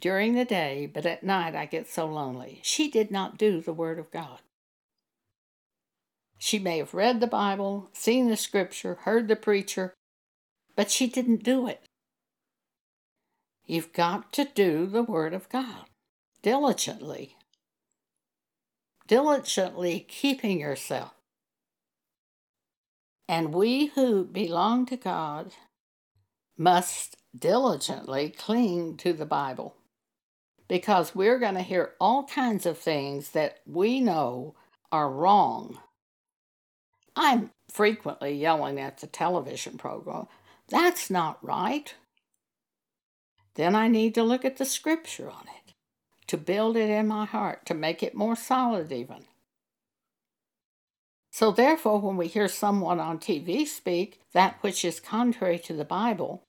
during 0.01 0.35
the 0.35 0.43
day, 0.43 0.91
but 0.93 1.05
at 1.05 1.23
night 1.23 1.55
I 1.55 1.67
get 1.67 1.87
so 1.87 2.05
lonely. 2.05 2.59
She 2.63 2.91
did 2.91 3.11
not 3.11 3.37
do 3.37 3.61
the 3.61 3.71
Word 3.71 3.97
of 3.97 4.11
God. 4.11 4.39
She 6.37 6.59
may 6.59 6.79
have 6.79 6.93
read 6.93 7.21
the 7.21 7.25
Bible, 7.25 7.89
seen 7.93 8.27
the 8.27 8.35
scripture, 8.35 8.95
heard 9.03 9.29
the 9.29 9.37
preacher, 9.37 9.93
but 10.75 10.91
she 10.91 11.07
didn't 11.07 11.45
do 11.45 11.65
it. 11.65 11.85
You've 13.65 13.93
got 13.93 14.33
to 14.33 14.43
do 14.43 14.85
the 14.85 15.03
Word 15.03 15.33
of 15.33 15.47
God 15.47 15.85
diligently. 16.41 17.37
Diligently 19.07 20.05
keeping 20.07 20.59
yourself. 20.59 21.13
And 23.27 23.53
we 23.53 23.87
who 23.87 24.23
belong 24.25 24.85
to 24.87 24.97
God 24.97 25.53
must 26.57 27.17
diligently 27.37 28.29
cling 28.29 28.97
to 28.97 29.13
the 29.13 29.25
Bible 29.25 29.75
because 30.67 31.15
we're 31.15 31.39
going 31.39 31.55
to 31.55 31.61
hear 31.61 31.93
all 31.99 32.23
kinds 32.25 32.65
of 32.65 32.77
things 32.77 33.31
that 33.31 33.59
we 33.65 33.99
know 33.99 34.55
are 34.91 35.09
wrong 35.09 35.79
I'm 37.15 37.51
frequently 37.71 38.33
yelling 38.33 38.79
at 38.79 38.97
the 38.97 39.07
television 39.07 39.77
program. 39.77 40.27
That's 40.67 41.09
not 41.09 41.43
right. 41.43 41.93
Then 43.55 43.75
I 43.75 43.87
need 43.87 44.15
to 44.15 44.23
look 44.23 44.43
at 44.43 44.57
the 44.57 44.65
scripture 44.65 45.29
on 45.29 45.45
it 45.47 45.64
to 46.27 46.37
build 46.37 46.77
it 46.77 46.89
in 46.89 47.07
my 47.07 47.25
heart, 47.25 47.65
to 47.67 47.73
make 47.73 48.01
it 48.01 48.15
more 48.15 48.35
solid, 48.35 48.91
even. 48.91 49.25
So, 51.31 51.51
therefore, 51.51 51.99
when 51.99 52.17
we 52.17 52.27
hear 52.27 52.47
someone 52.47 52.99
on 52.99 53.19
TV 53.19 53.67
speak 53.67 54.21
that 54.33 54.57
which 54.61 54.85
is 54.85 54.99
contrary 54.99 55.59
to 55.59 55.73
the 55.73 55.85
Bible, 55.85 56.43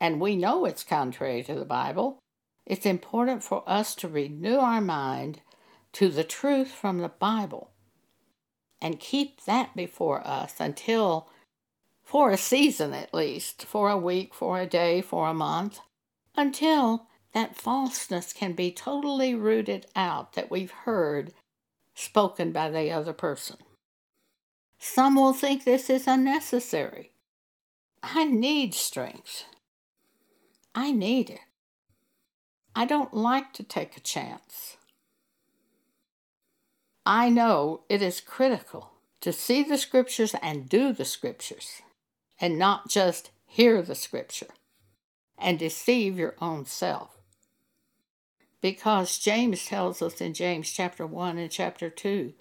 and 0.00 0.20
we 0.20 0.36
know 0.36 0.64
it's 0.64 0.84
contrary 0.84 1.42
to 1.44 1.54
the 1.54 1.64
Bible, 1.64 2.18
it's 2.66 2.86
important 2.86 3.42
for 3.42 3.62
us 3.66 3.94
to 3.96 4.08
renew 4.08 4.56
our 4.56 4.80
mind 4.80 5.40
to 5.94 6.08
the 6.08 6.24
truth 6.24 6.70
from 6.70 6.98
the 6.98 7.08
Bible 7.08 7.70
and 8.80 9.00
keep 9.00 9.44
that 9.44 9.74
before 9.74 10.26
us 10.26 10.54
until, 10.60 11.28
for 12.02 12.30
a 12.30 12.36
season 12.36 12.92
at 12.92 13.14
least, 13.14 13.64
for 13.64 13.88
a 13.90 13.96
week, 13.96 14.34
for 14.34 14.60
a 14.60 14.66
day, 14.66 15.00
for 15.00 15.28
a 15.28 15.34
month, 15.34 15.80
until 16.36 17.06
that 17.34 17.56
falseness 17.56 18.32
can 18.32 18.52
be 18.52 18.70
totally 18.70 19.34
rooted 19.34 19.86
out 19.94 20.32
that 20.32 20.50
we've 20.50 20.70
heard 20.70 21.34
spoken 21.94 22.52
by 22.52 22.70
the 22.70 22.90
other 22.90 23.12
person. 23.12 23.56
Some 24.78 25.16
will 25.16 25.32
think 25.32 25.64
this 25.64 25.90
is 25.90 26.06
unnecessary. 26.06 27.10
I 28.02 28.24
need 28.24 28.72
strength. 28.74 29.44
I 30.74 30.92
need 30.92 31.30
it. 31.30 31.40
I 32.74 32.84
don't 32.84 33.14
like 33.14 33.52
to 33.54 33.62
take 33.62 33.96
a 33.96 34.00
chance. 34.00 34.76
I 37.06 37.28
know 37.28 37.82
it 37.88 38.00
is 38.00 38.20
critical 38.20 38.92
to 39.20 39.32
see 39.32 39.62
the 39.62 39.78
scriptures 39.78 40.34
and 40.42 40.68
do 40.68 40.92
the 40.92 41.04
scriptures, 41.04 41.82
and 42.40 42.58
not 42.58 42.88
just 42.88 43.30
hear 43.46 43.82
the 43.82 43.94
scripture 43.94 44.48
and 45.38 45.58
deceive 45.58 46.18
your 46.18 46.34
own 46.40 46.66
self. 46.66 47.13
Because 48.64 49.18
James 49.18 49.66
tells 49.66 50.00
us 50.00 50.22
in 50.22 50.32
James 50.32 50.72
chapter 50.72 51.06
1 51.06 51.36
and 51.36 51.50
chapter 51.50 51.90
2 51.90 52.32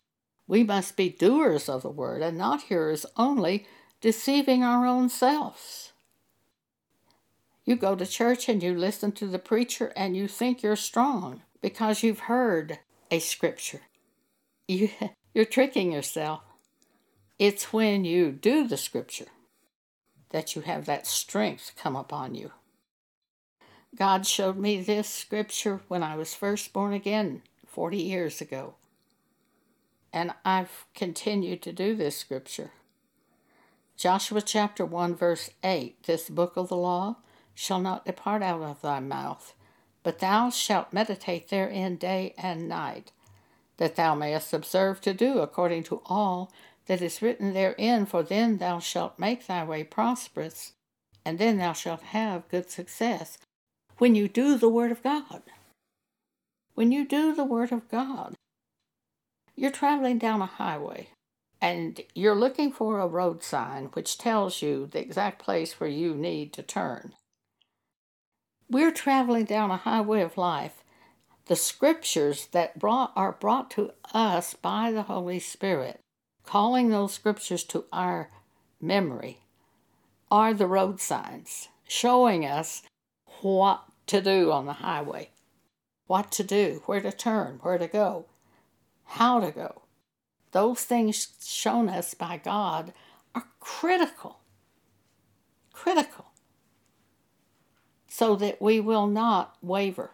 we 0.47 0.63
must 0.63 0.95
be 0.95 1.09
doers 1.09 1.67
of 1.67 1.81
the 1.81 1.89
word 1.89 2.21
and 2.21 2.37
not 2.37 2.61
hearers 2.61 3.05
only, 3.17 3.67
deceiving 3.99 4.63
our 4.63 4.85
own 4.85 5.09
selves. 5.09 5.91
You 7.65 7.75
go 7.75 7.97
to 7.97 8.05
church 8.05 8.47
and 8.47 8.63
you 8.63 8.73
listen 8.73 9.11
to 9.13 9.27
the 9.27 9.37
preacher 9.37 9.91
and 9.97 10.15
you 10.15 10.29
think 10.29 10.63
you're 10.63 10.77
strong 10.77 11.41
because 11.61 12.03
you've 12.03 12.31
heard 12.31 12.79
a 13.11 13.19
scripture. 13.19 13.81
You, 14.69 14.91
you're 15.33 15.43
tricking 15.43 15.91
yourself. 15.91 16.39
It's 17.37 17.73
when 17.73 18.05
you 18.05 18.31
do 18.31 18.65
the 18.65 18.77
scripture 18.77 19.27
that 20.29 20.55
you 20.55 20.61
have 20.61 20.85
that 20.85 21.05
strength 21.05 21.73
come 21.75 21.97
upon 21.97 22.33
you. 22.33 22.53
God 23.95 24.25
showed 24.25 24.57
me 24.57 24.81
this 24.81 25.07
scripture 25.07 25.81
when 25.87 26.01
I 26.01 26.15
was 26.15 26.33
first 26.33 26.73
born 26.73 26.93
again 26.93 27.43
40 27.67 27.97
years 27.97 28.41
ago. 28.41 28.73
And 30.11 30.33
I've 30.43 30.85
continued 30.95 31.61
to 31.63 31.71
do 31.71 31.95
this 31.95 32.17
scripture. 32.17 32.71
Joshua 33.95 34.41
chapter 34.41 34.83
1, 34.83 35.15
verse 35.15 35.51
8 35.63 36.03
This 36.03 36.29
book 36.29 36.57
of 36.57 36.69
the 36.69 36.75
law 36.75 37.17
shall 37.53 37.79
not 37.79 38.05
depart 38.05 38.41
out 38.41 38.63
of 38.63 38.81
thy 38.81 38.99
mouth, 38.99 39.53
but 40.01 40.19
thou 40.19 40.49
shalt 40.49 40.91
meditate 40.91 41.49
therein 41.49 41.97
day 41.97 42.33
and 42.35 42.67
night, 42.67 43.11
that 43.77 43.95
thou 43.95 44.15
mayest 44.15 44.53
observe 44.53 45.01
to 45.01 45.13
do 45.13 45.39
according 45.39 45.83
to 45.83 46.01
all 46.07 46.51
that 46.87 47.01
is 47.01 47.21
written 47.21 47.53
therein, 47.53 48.07
for 48.07 48.23
then 48.23 48.57
thou 48.57 48.79
shalt 48.79 49.19
make 49.19 49.45
thy 49.45 49.63
way 49.63 49.83
prosperous, 49.83 50.73
and 51.23 51.37
then 51.37 51.57
thou 51.57 51.73
shalt 51.73 52.01
have 52.01 52.49
good 52.49 52.71
success 52.71 53.37
when 53.97 54.15
you 54.15 54.27
do 54.27 54.57
the 54.57 54.69
Word 54.69 54.91
of 54.91 55.03
God. 55.03 55.43
When 56.75 56.91
you 56.91 57.05
do 57.05 57.33
the 57.33 57.43
Word 57.43 57.71
of 57.71 57.89
God, 57.89 58.35
you're 59.55 59.71
traveling 59.71 60.17
down 60.17 60.41
a 60.41 60.47
highway 60.47 61.09
and 61.61 62.01
you're 62.13 62.35
looking 62.35 62.71
for 62.71 62.99
a 62.99 63.07
road 63.07 63.43
sign 63.43 63.85
which 63.93 64.17
tells 64.17 64.61
you 64.61 64.87
the 64.87 64.99
exact 64.99 65.39
place 65.39 65.79
where 65.79 65.89
you 65.89 66.13
need 66.13 66.51
to 66.53 66.63
turn. 66.63 67.13
We're 68.69 68.91
traveling 68.91 69.45
down 69.45 69.71
a 69.71 69.77
highway 69.77 70.21
of 70.21 70.37
life. 70.37 70.83
The 71.45 71.55
scriptures 71.55 72.47
that 72.47 72.79
brought, 72.79 73.11
are 73.15 73.33
brought 73.33 73.69
to 73.71 73.91
us 74.13 74.55
by 74.55 74.91
the 74.91 75.03
Holy 75.03 75.39
Spirit, 75.39 75.99
calling 76.45 76.89
those 76.89 77.13
scriptures 77.13 77.63
to 77.65 77.85
our 77.93 78.31
memory, 78.81 79.39
are 80.31 80.53
the 80.53 80.67
road 80.67 80.99
signs, 80.99 81.67
showing 81.87 82.45
us 82.45 82.81
what 83.43 83.83
to 84.07 84.21
do 84.21 84.51
on 84.51 84.65
the 84.65 84.73
highway, 84.73 85.29
what 86.07 86.31
to 86.33 86.43
do, 86.43 86.81
where 86.85 87.01
to 87.01 87.11
turn, 87.11 87.59
where 87.61 87.77
to 87.77 87.87
go, 87.87 88.25
how 89.03 89.39
to 89.39 89.51
go. 89.51 89.83
Those 90.51 90.83
things 90.83 91.29
shown 91.41 91.89
us 91.89 92.13
by 92.13 92.37
God 92.37 92.93
are 93.33 93.45
critical. 93.59 94.39
Critical. 95.71 96.25
So 98.07 98.35
that 98.35 98.61
we 98.61 98.79
will 98.79 99.07
not 99.07 99.55
waver. 99.61 100.11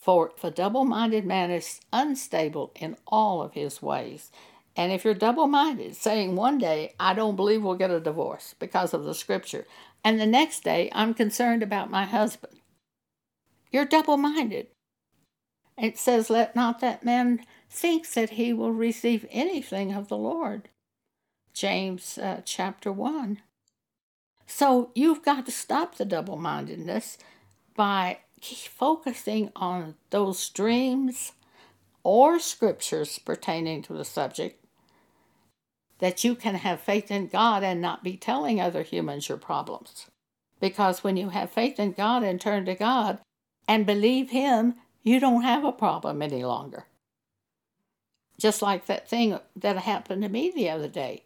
For 0.00 0.32
the 0.40 0.50
double 0.50 0.84
minded 0.84 1.24
man 1.24 1.50
is 1.50 1.80
unstable 1.92 2.72
in 2.74 2.96
all 3.06 3.42
of 3.42 3.52
his 3.52 3.80
ways. 3.80 4.30
And 4.76 4.92
if 4.92 5.04
you're 5.04 5.14
double 5.14 5.46
minded, 5.46 5.94
saying 5.94 6.36
one 6.36 6.58
day, 6.58 6.94
I 6.98 7.12
don't 7.12 7.36
believe 7.36 7.62
we'll 7.62 7.74
get 7.74 7.90
a 7.90 8.00
divorce 8.00 8.54
because 8.58 8.94
of 8.94 9.04
the 9.04 9.14
scripture, 9.14 9.66
and 10.04 10.20
the 10.20 10.26
next 10.26 10.64
day, 10.64 10.90
I'm 10.92 11.14
concerned 11.14 11.62
about 11.62 11.90
my 11.90 12.04
husband, 12.04 12.60
you're 13.70 13.84
double 13.84 14.16
minded. 14.16 14.68
It 15.78 15.98
says, 15.98 16.30
Let 16.30 16.56
not 16.56 16.80
that 16.80 17.04
man 17.04 17.44
think 17.68 18.10
that 18.12 18.30
he 18.30 18.52
will 18.52 18.72
receive 18.72 19.26
anything 19.30 19.92
of 19.92 20.08
the 20.08 20.16
Lord. 20.16 20.68
James 21.54 22.18
uh, 22.18 22.42
chapter 22.44 22.92
1. 22.92 23.40
So 24.46 24.90
you've 24.94 25.22
got 25.22 25.46
to 25.46 25.52
stop 25.52 25.94
the 25.94 26.04
double 26.04 26.36
mindedness 26.36 27.18
by 27.76 28.18
focusing 28.40 29.50
on 29.54 29.94
those 30.10 30.48
dreams 30.48 31.32
or 32.02 32.38
scriptures 32.38 33.18
pertaining 33.18 33.82
to 33.82 33.92
the 33.92 34.04
subject 34.04 34.59
that 36.00 36.24
you 36.24 36.34
can 36.34 36.56
have 36.56 36.80
faith 36.80 37.10
in 37.10 37.28
God 37.28 37.62
and 37.62 37.80
not 37.80 38.02
be 38.02 38.16
telling 38.16 38.60
other 38.60 38.82
humans 38.82 39.28
your 39.28 39.38
problems. 39.38 40.06
Because 40.58 41.04
when 41.04 41.16
you 41.16 41.30
have 41.30 41.50
faith 41.50 41.78
in 41.78 41.92
God 41.92 42.22
and 42.22 42.40
turn 42.40 42.64
to 42.66 42.74
God, 42.74 43.20
and 43.68 43.86
believe 43.86 44.30
Him, 44.30 44.74
you 45.02 45.20
don't 45.20 45.42
have 45.42 45.64
a 45.64 45.72
problem 45.72 46.20
any 46.22 46.44
longer. 46.44 46.86
Just 48.38 48.62
like 48.62 48.86
that 48.86 49.08
thing 49.08 49.38
that 49.54 49.76
happened 49.76 50.22
to 50.22 50.28
me 50.28 50.50
the 50.50 50.68
other 50.68 50.88
day. 50.88 51.22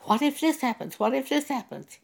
What 0.00 0.20
if 0.20 0.40
this 0.40 0.60
happens? 0.60 0.98
What 0.98 1.14
if 1.14 1.28
this 1.28 1.48
happens? 1.48 1.98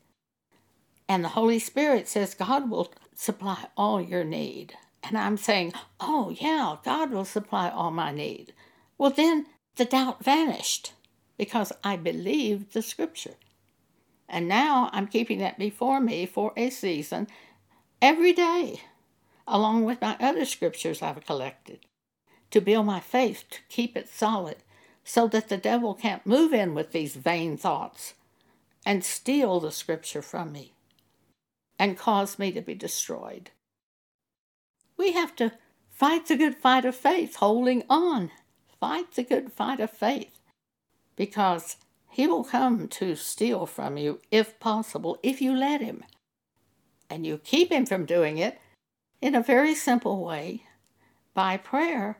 And 1.08 1.24
the 1.24 1.28
Holy 1.30 1.58
Spirit 1.58 2.08
says 2.08 2.34
God 2.34 2.70
will 2.70 2.92
supply 3.14 3.66
all 3.76 4.00
your 4.00 4.24
need. 4.24 4.74
And 5.02 5.18
I'm 5.18 5.36
saying, 5.36 5.72
oh, 5.98 6.34
yeah, 6.40 6.76
God 6.84 7.10
will 7.10 7.24
supply 7.24 7.68
all 7.68 7.90
my 7.90 8.12
need. 8.12 8.52
Well, 8.96 9.10
then 9.10 9.46
the 9.76 9.84
doubt 9.84 10.24
vanished 10.24 10.92
because 11.40 11.72
I 11.82 11.96
believed 11.96 12.74
the 12.74 12.82
scripture. 12.82 13.36
And 14.28 14.46
now 14.46 14.90
I'm 14.92 15.06
keeping 15.06 15.38
that 15.38 15.58
before 15.58 15.98
me 15.98 16.26
for 16.26 16.52
a 16.54 16.68
season 16.68 17.28
every 18.02 18.34
day 18.34 18.82
along 19.46 19.86
with 19.86 20.02
my 20.02 20.18
other 20.20 20.44
scriptures 20.44 21.00
I've 21.00 21.24
collected, 21.24 21.86
to 22.50 22.60
build 22.60 22.84
my 22.84 23.00
faith, 23.00 23.44
to 23.52 23.60
keep 23.70 23.96
it 23.96 24.10
solid, 24.10 24.56
so 25.02 25.26
that 25.28 25.48
the 25.48 25.56
devil 25.56 25.94
can't 25.94 26.26
move 26.26 26.52
in 26.52 26.74
with 26.74 26.92
these 26.92 27.16
vain 27.16 27.56
thoughts 27.56 28.12
and 28.84 29.02
steal 29.02 29.60
the 29.60 29.72
scripture 29.72 30.20
from 30.20 30.52
me 30.52 30.74
and 31.78 31.96
cause 31.96 32.38
me 32.38 32.52
to 32.52 32.60
be 32.60 32.74
destroyed. 32.74 33.50
We 34.98 35.12
have 35.12 35.34
to 35.36 35.52
fight 35.88 36.26
the 36.26 36.36
good 36.36 36.56
fight 36.56 36.84
of 36.84 36.94
faith, 36.94 37.36
holding 37.36 37.82
on. 37.88 38.30
Fight 38.78 39.12
the 39.12 39.22
good 39.22 39.54
fight 39.54 39.80
of 39.80 39.90
faith 39.90 40.39
because 41.16 41.76
he 42.10 42.26
will 42.26 42.44
come 42.44 42.88
to 42.88 43.14
steal 43.14 43.66
from 43.66 43.96
you 43.96 44.20
if 44.30 44.58
possible, 44.60 45.18
if 45.22 45.40
you 45.40 45.54
let 45.54 45.80
him. 45.80 46.04
And 47.08 47.26
you 47.26 47.38
keep 47.38 47.70
him 47.70 47.86
from 47.86 48.04
doing 48.04 48.38
it 48.38 48.60
in 49.20 49.34
a 49.34 49.42
very 49.42 49.74
simple 49.74 50.24
way 50.24 50.64
by 51.34 51.56
prayer 51.56 52.18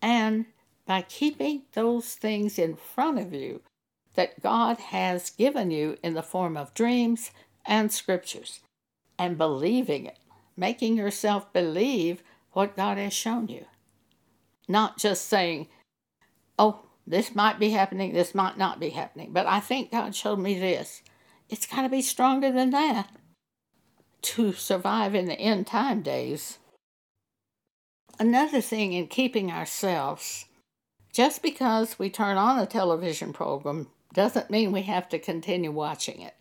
and 0.00 0.46
by 0.86 1.02
keeping 1.02 1.62
those 1.72 2.14
things 2.14 2.58
in 2.58 2.74
front 2.74 3.18
of 3.18 3.34
you 3.34 3.60
that 4.14 4.42
God 4.42 4.78
has 4.78 5.30
given 5.30 5.70
you 5.70 5.98
in 6.02 6.14
the 6.14 6.22
form 6.22 6.56
of 6.56 6.74
dreams 6.74 7.30
and 7.66 7.92
scriptures 7.92 8.60
and 9.18 9.36
believing 9.36 10.06
it, 10.06 10.18
making 10.56 10.96
yourself 10.96 11.52
believe 11.52 12.22
what 12.52 12.76
God 12.76 12.98
has 12.98 13.12
shown 13.12 13.48
you. 13.48 13.66
Not 14.66 14.98
just 14.98 15.26
saying, 15.26 15.68
oh, 16.58 16.87
this 17.08 17.34
might 17.34 17.58
be 17.58 17.70
happening, 17.70 18.12
this 18.12 18.34
might 18.34 18.58
not 18.58 18.78
be 18.78 18.90
happening, 18.90 19.32
but 19.32 19.46
I 19.46 19.60
think 19.60 19.90
God 19.90 20.14
showed 20.14 20.38
me 20.38 20.58
this. 20.58 21.02
It's 21.48 21.66
got 21.66 21.82
to 21.82 21.88
be 21.88 22.02
stronger 22.02 22.52
than 22.52 22.70
that 22.70 23.10
to 24.20 24.52
survive 24.52 25.14
in 25.14 25.24
the 25.24 25.40
end 25.40 25.66
time 25.66 26.02
days. 26.02 26.58
Another 28.18 28.60
thing 28.60 28.92
in 28.92 29.06
keeping 29.06 29.50
ourselves, 29.50 30.44
just 31.12 31.40
because 31.40 31.98
we 31.98 32.10
turn 32.10 32.36
on 32.36 32.58
a 32.58 32.66
television 32.66 33.32
program 33.32 33.88
doesn't 34.12 34.50
mean 34.50 34.70
we 34.70 34.82
have 34.82 35.08
to 35.08 35.18
continue 35.18 35.70
watching 35.70 36.20
it. 36.20 36.34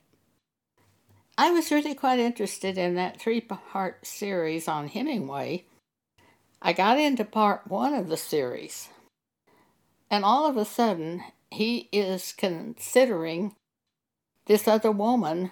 I 1.37 1.51
was 1.51 1.71
really 1.71 1.93
quite 1.93 2.19
interested 2.19 2.77
in 2.77 2.95
that 2.95 3.21
three 3.21 3.39
part 3.39 4.05
series 4.05 4.67
on 4.67 4.89
Hemingway. 4.89 5.65
I 6.61 6.73
got 6.73 6.99
into 6.99 7.23
part 7.23 7.67
one 7.67 7.93
of 7.93 8.09
the 8.09 8.17
series, 8.17 8.89
and 10.09 10.23
all 10.23 10.47
of 10.47 10.57
a 10.57 10.65
sudden, 10.65 11.23
he 11.51 11.89
is 11.91 12.33
considering 12.37 13.55
this 14.45 14.67
other 14.67 14.91
woman 14.91 15.51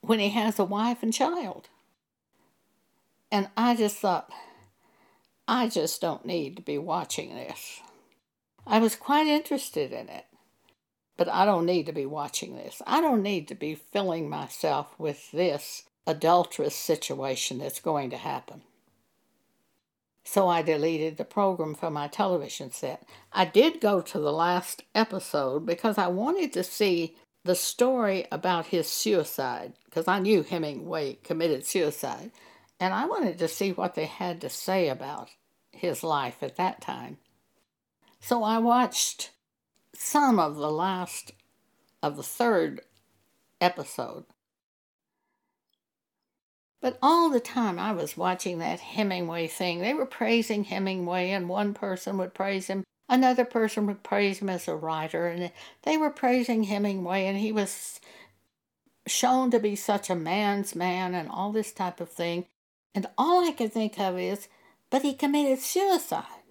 when 0.00 0.18
he 0.18 0.30
has 0.30 0.58
a 0.58 0.64
wife 0.64 1.02
and 1.02 1.12
child. 1.12 1.68
And 3.32 3.48
I 3.56 3.74
just 3.74 3.96
thought, 3.96 4.30
I 5.48 5.68
just 5.68 6.00
don't 6.00 6.24
need 6.24 6.56
to 6.56 6.62
be 6.62 6.78
watching 6.78 7.34
this. 7.34 7.80
I 8.66 8.78
was 8.78 8.96
quite 8.96 9.26
interested 9.26 9.92
in 9.92 10.08
it, 10.08 10.24
but 11.16 11.28
I 11.28 11.44
don't 11.44 11.66
need 11.66 11.86
to 11.86 11.92
be 11.92 12.06
watching 12.06 12.56
this. 12.56 12.80
I 12.86 13.00
don't 13.00 13.22
need 13.22 13.48
to 13.48 13.54
be 13.54 13.74
filling 13.74 14.28
myself 14.28 14.94
with 14.98 15.30
this 15.32 15.84
adulterous 16.06 16.74
situation 16.74 17.58
that's 17.58 17.80
going 17.80 18.10
to 18.10 18.16
happen. 18.16 18.62
So 20.24 20.48
I 20.48 20.62
deleted 20.62 21.16
the 21.16 21.24
program 21.24 21.74
from 21.74 21.92
my 21.92 22.08
television 22.08 22.70
set. 22.70 23.06
I 23.32 23.44
did 23.44 23.80
go 23.80 24.00
to 24.00 24.18
the 24.18 24.32
last 24.32 24.82
episode 24.94 25.66
because 25.66 25.98
I 25.98 26.06
wanted 26.08 26.52
to 26.54 26.64
see 26.64 27.16
the 27.44 27.54
story 27.54 28.26
about 28.32 28.66
his 28.66 28.88
suicide 28.88 29.74
because 29.84 30.08
I 30.08 30.18
knew 30.18 30.42
Hemingway 30.42 31.18
committed 31.22 31.66
suicide. 31.66 32.30
And 32.80 32.92
I 32.94 33.06
wanted 33.06 33.38
to 33.38 33.48
see 33.48 33.72
what 33.72 33.94
they 33.94 34.06
had 34.06 34.40
to 34.40 34.48
say 34.48 34.88
about 34.88 35.30
his 35.70 36.02
life 36.02 36.42
at 36.42 36.56
that 36.56 36.80
time. 36.80 37.18
So 38.18 38.42
I 38.42 38.58
watched 38.58 39.30
some 39.94 40.38
of 40.38 40.56
the 40.56 40.70
last 40.70 41.32
of 42.02 42.16
the 42.16 42.22
third 42.22 42.80
episode. 43.60 44.24
But 46.84 46.98
all 47.00 47.30
the 47.30 47.40
time 47.40 47.78
I 47.78 47.92
was 47.92 48.14
watching 48.14 48.58
that 48.58 48.78
Hemingway 48.78 49.46
thing, 49.46 49.80
they 49.80 49.94
were 49.94 50.04
praising 50.04 50.64
Hemingway, 50.64 51.30
and 51.30 51.48
one 51.48 51.72
person 51.72 52.18
would 52.18 52.34
praise 52.34 52.66
him, 52.66 52.84
another 53.08 53.46
person 53.46 53.86
would 53.86 54.02
praise 54.02 54.40
him 54.40 54.50
as 54.50 54.68
a 54.68 54.76
writer, 54.76 55.26
and 55.26 55.50
they 55.84 55.96
were 55.96 56.10
praising 56.10 56.64
Hemingway, 56.64 57.24
and 57.24 57.38
he 57.38 57.52
was 57.52 58.00
shown 59.06 59.50
to 59.52 59.58
be 59.58 59.74
such 59.74 60.10
a 60.10 60.14
man's 60.14 60.76
man 60.76 61.14
and 61.14 61.30
all 61.30 61.52
this 61.52 61.72
type 61.72 62.02
of 62.02 62.10
thing. 62.10 62.44
And 62.94 63.06
all 63.16 63.48
I 63.48 63.52
could 63.52 63.72
think 63.72 63.98
of 63.98 64.18
is, 64.18 64.48
but 64.90 65.00
he 65.00 65.14
committed 65.14 65.60
suicide. 65.60 66.44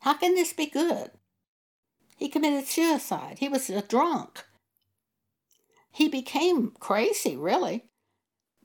How 0.00 0.14
can 0.14 0.34
this 0.34 0.54
be 0.54 0.64
good? 0.64 1.10
He 2.16 2.30
committed 2.30 2.66
suicide. 2.66 3.40
He 3.40 3.50
was 3.50 3.68
a 3.68 3.82
drunk. 3.82 4.46
He 5.90 6.08
became 6.08 6.72
crazy, 6.80 7.36
really. 7.36 7.84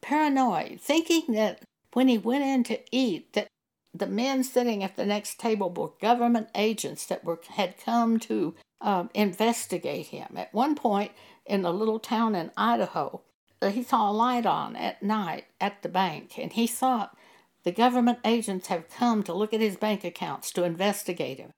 Paranoid, 0.01 0.79
thinking 0.79 1.33
that 1.33 1.61
when 1.93 2.07
he 2.07 2.17
went 2.17 2.43
in 2.43 2.63
to 2.65 2.79
eat, 2.91 3.33
that 3.33 3.47
the 3.93 4.07
men 4.07 4.43
sitting 4.43 4.83
at 4.83 4.95
the 4.95 5.05
next 5.05 5.39
table 5.39 5.71
were 5.71 5.91
government 5.99 6.49
agents 6.55 7.05
that 7.07 7.23
were 7.23 7.39
had 7.49 7.79
come 7.79 8.19
to 8.19 8.55
um, 8.81 9.09
investigate 9.13 10.07
him. 10.07 10.33
At 10.35 10.53
one 10.53 10.75
point 10.75 11.11
in 11.45 11.65
a 11.65 11.71
little 11.71 11.99
town 11.99 12.35
in 12.35 12.51
Idaho, 12.55 13.21
uh, 13.61 13.69
he 13.69 13.83
saw 13.83 14.09
a 14.09 14.13
light 14.13 14.45
on 14.45 14.75
at 14.75 15.01
night 15.01 15.45
at 15.59 15.81
the 15.81 15.89
bank, 15.89 16.37
and 16.37 16.53
he 16.53 16.67
thought 16.67 17.17
the 17.63 17.71
government 17.71 18.19
agents 18.23 18.67
have 18.67 18.89
come 18.89 19.23
to 19.23 19.33
look 19.33 19.53
at 19.53 19.61
his 19.61 19.77
bank 19.77 20.03
accounts 20.03 20.51
to 20.51 20.63
investigate 20.63 21.39
him. 21.39 21.51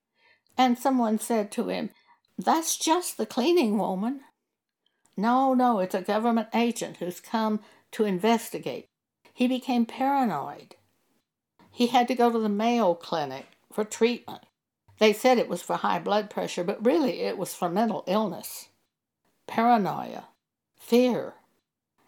And 0.58 0.78
someone 0.78 1.20
said 1.20 1.52
to 1.54 1.68
him, 1.68 1.90
That's 2.38 2.78
just 2.78 3.18
the 3.18 3.26
cleaning 3.26 3.78
woman. 3.78 4.22
No, 5.18 5.54
no, 5.54 5.80
it's 5.80 5.96
a 5.96 6.02
government 6.02 6.48
agent 6.54 6.98
who's 6.98 7.20
come 7.20 7.60
to 7.92 8.06
investigate. 8.06 8.88
He 9.34 9.48
became 9.48 9.86
paranoid. 9.86 10.76
He 11.72 11.88
had 11.88 12.08
to 12.10 12.16
go 12.16 12.32
to 12.32 12.40
the 12.40 12.50
Mayo 12.50 12.94
Clinic 12.94 13.46
for 13.72 13.84
treatment. 13.84 14.44
They 14.98 15.14
said 15.14 15.38
it 15.38 15.48
was 15.48 15.62
for 15.62 15.78
high 15.78 16.00
blood 16.00 16.30
pressure, 16.30 16.64
but 16.64 16.86
really 16.86 17.22
it 17.22 17.38
was 17.38 17.56
for 17.56 17.70
mental 17.70 18.04
illness, 18.06 18.68
paranoia, 19.48 20.26
fear. 20.78 21.36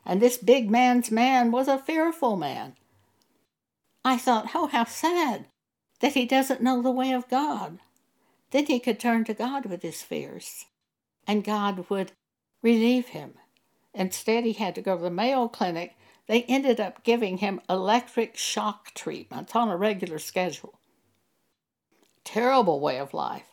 And 0.06 0.22
this 0.22 0.38
big 0.38 0.70
man's 0.70 1.10
man 1.10 1.52
was 1.52 1.68
a 1.68 1.78
fearful 1.78 2.36
man. 2.36 2.76
I 4.04 4.18
thought, 4.18 4.50
oh, 4.54 4.68
how 4.68 4.86
sad 4.86 5.46
that 6.00 6.16
he 6.16 6.26
doesn't 6.26 6.62
know 6.62 6.82
the 6.82 6.92
way 6.92 7.12
of 7.14 7.30
God. 7.30 7.80
Then 8.50 8.66
he 8.66 8.80
could 8.80 9.00
turn 9.00 9.24
to 9.26 9.34
God 9.34 9.66
with 9.66 9.84
his 9.84 10.02
fears, 10.02 10.66
and 11.26 11.44
God 11.44 11.90
would 11.90 12.12
relieve 12.62 13.10
him. 13.10 13.36
Instead, 13.94 14.46
he 14.46 14.54
had 14.54 14.76
to 14.76 14.82
go 14.82 14.96
to 14.96 15.04
the 15.04 15.10
Mayo 15.10 15.48
Clinic. 15.48 15.98
They 16.28 16.44
ended 16.44 16.80
up 16.80 17.04
giving 17.04 17.38
him 17.38 17.62
electric 17.70 18.38
shock 18.38 18.94
treatments 18.94 19.56
on 19.56 19.70
a 19.70 19.78
regular 19.78 20.20
schedule. 20.20 20.80
Terrible 22.24 22.80
way 22.80 23.00
of 23.00 23.14
life. 23.14 23.48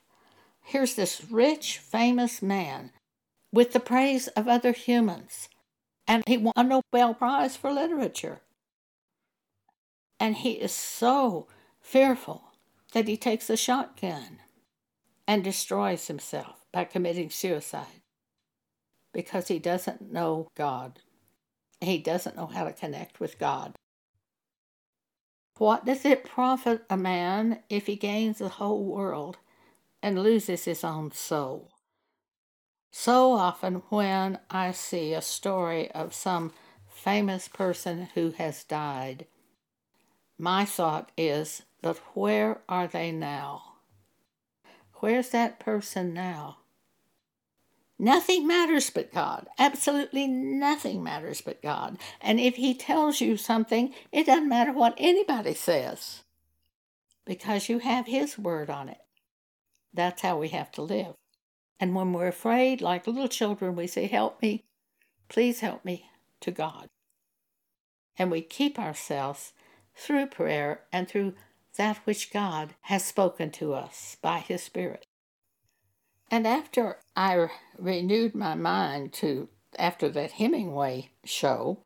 Here's 0.63 0.95
this 0.95 1.25
rich, 1.31 1.79
famous 1.79 2.43
man 2.43 2.93
with 3.53 3.73
the 3.73 3.81
praise 3.81 4.29
of 4.29 4.47
other 4.47 4.73
humans, 4.73 5.49
and 6.07 6.23
he 6.27 6.37
won 6.37 6.53
a 6.55 6.63
Nobel 6.63 7.15
Prize 7.15 7.57
for 7.57 7.73
Literature. 7.73 8.43
And 10.21 10.37
he 10.37 10.53
is 10.53 10.73
so 10.73 11.49
fearful 11.81 12.53
that 12.93 13.09
he 13.09 13.17
takes 13.17 13.49
a 13.49 13.57
shotgun 13.57 14.41
and 15.27 15.43
destroys 15.43 16.07
himself 16.07 16.67
by 16.73 16.85
committing 16.85 17.31
suicide 17.31 18.03
because 19.13 19.49
he 19.49 19.59
doesn't 19.59 20.13
know 20.13 20.49
God. 20.55 21.01
He 21.81 21.99
doesn't 21.99 22.37
know 22.37 22.47
how 22.47 22.65
to 22.65 22.73
connect 22.73 23.21
with 23.21 23.39
God. 23.39 23.75
What 25.59 25.85
does 25.85 26.05
it 26.05 26.25
profit 26.25 26.85
a 26.89 26.97
man 26.97 27.61
if 27.69 27.87
he 27.87 27.97
gains 27.97 28.39
the 28.39 28.49
whole 28.49 28.85
world 28.85 29.39
and 30.03 30.23
loses 30.23 30.65
his 30.65 30.85
own 30.85 31.13
soul? 31.13 31.73
So 32.91 33.33
often, 33.33 33.83
when 33.91 34.39
I 34.51 34.73
see 34.73 35.13
a 35.13 35.23
story 35.23 35.91
of 35.91 36.15
some 36.15 36.53
famous 36.89 37.49
person 37.49 38.09
who 38.15 38.31
has 38.33 38.65
died, 38.65 39.27
my 40.39 40.65
thought 40.65 41.11
is, 41.17 41.63
but 41.83 41.99
where 42.15 42.61
are 42.69 42.87
they 42.87 43.13
now? 43.13 43.63
Where's 44.95 45.31
that 45.31 45.61
person 45.61 46.15
now? 46.15 46.59
Nothing 47.99 48.47
matters 48.47 48.91
but 48.91 49.13
God. 49.13 49.49
Absolutely 49.59 50.29
nothing 50.29 51.03
matters 51.03 51.41
but 51.41 51.61
God. 51.61 51.99
And 52.21 52.39
if 52.39 52.55
He 52.57 52.75
tells 52.75 53.21
you 53.21 53.37
something, 53.37 53.93
it 54.13 54.27
doesn't 54.27 54.49
matter 54.49 54.73
what 54.73 54.95
anybody 54.99 55.55
says 55.55 56.23
because 57.27 57.69
you 57.69 57.81
have 57.81 58.07
His 58.07 58.39
word 58.39 58.71
on 58.71 58.89
it. 58.89 59.01
That's 59.93 60.23
how 60.23 60.39
we 60.39 60.49
have 60.49 60.71
to 60.73 60.83
live. 60.83 61.15
And 61.81 61.95
when 61.95 62.13
we're 62.13 62.29
afraid, 62.29 62.81
like 62.81 63.07
little 63.07 63.29
children, 63.29 63.75
we 63.75 63.87
say, 63.89 64.07
Help 64.07 64.41
me, 64.43 64.65
please 65.29 65.61
help 65.61 65.85
me 65.85 66.07
to 66.41 66.53
God. 66.53 66.87
And 68.17 68.31
we 68.31 68.43
keep 68.43 68.79
ourselves 68.79 69.53
through 69.97 70.27
prayer 70.27 70.83
and 70.93 71.09
through 71.09 71.35
that 71.77 71.99
which 72.05 72.33
God 72.33 72.75
has 72.83 73.05
spoken 73.05 73.51
to 73.53 73.75
us 73.75 74.17
by 74.23 74.39
His 74.39 74.63
Spirit. 74.63 75.08
And 76.31 76.47
after 76.47 76.99
I 77.17 77.49
renewed 77.79 78.35
my 78.35 78.55
mind 78.55 79.13
to, 79.15 79.49
after 79.79 80.09
that 80.11 80.33
Hemingway 80.33 81.11
show, 81.25 81.83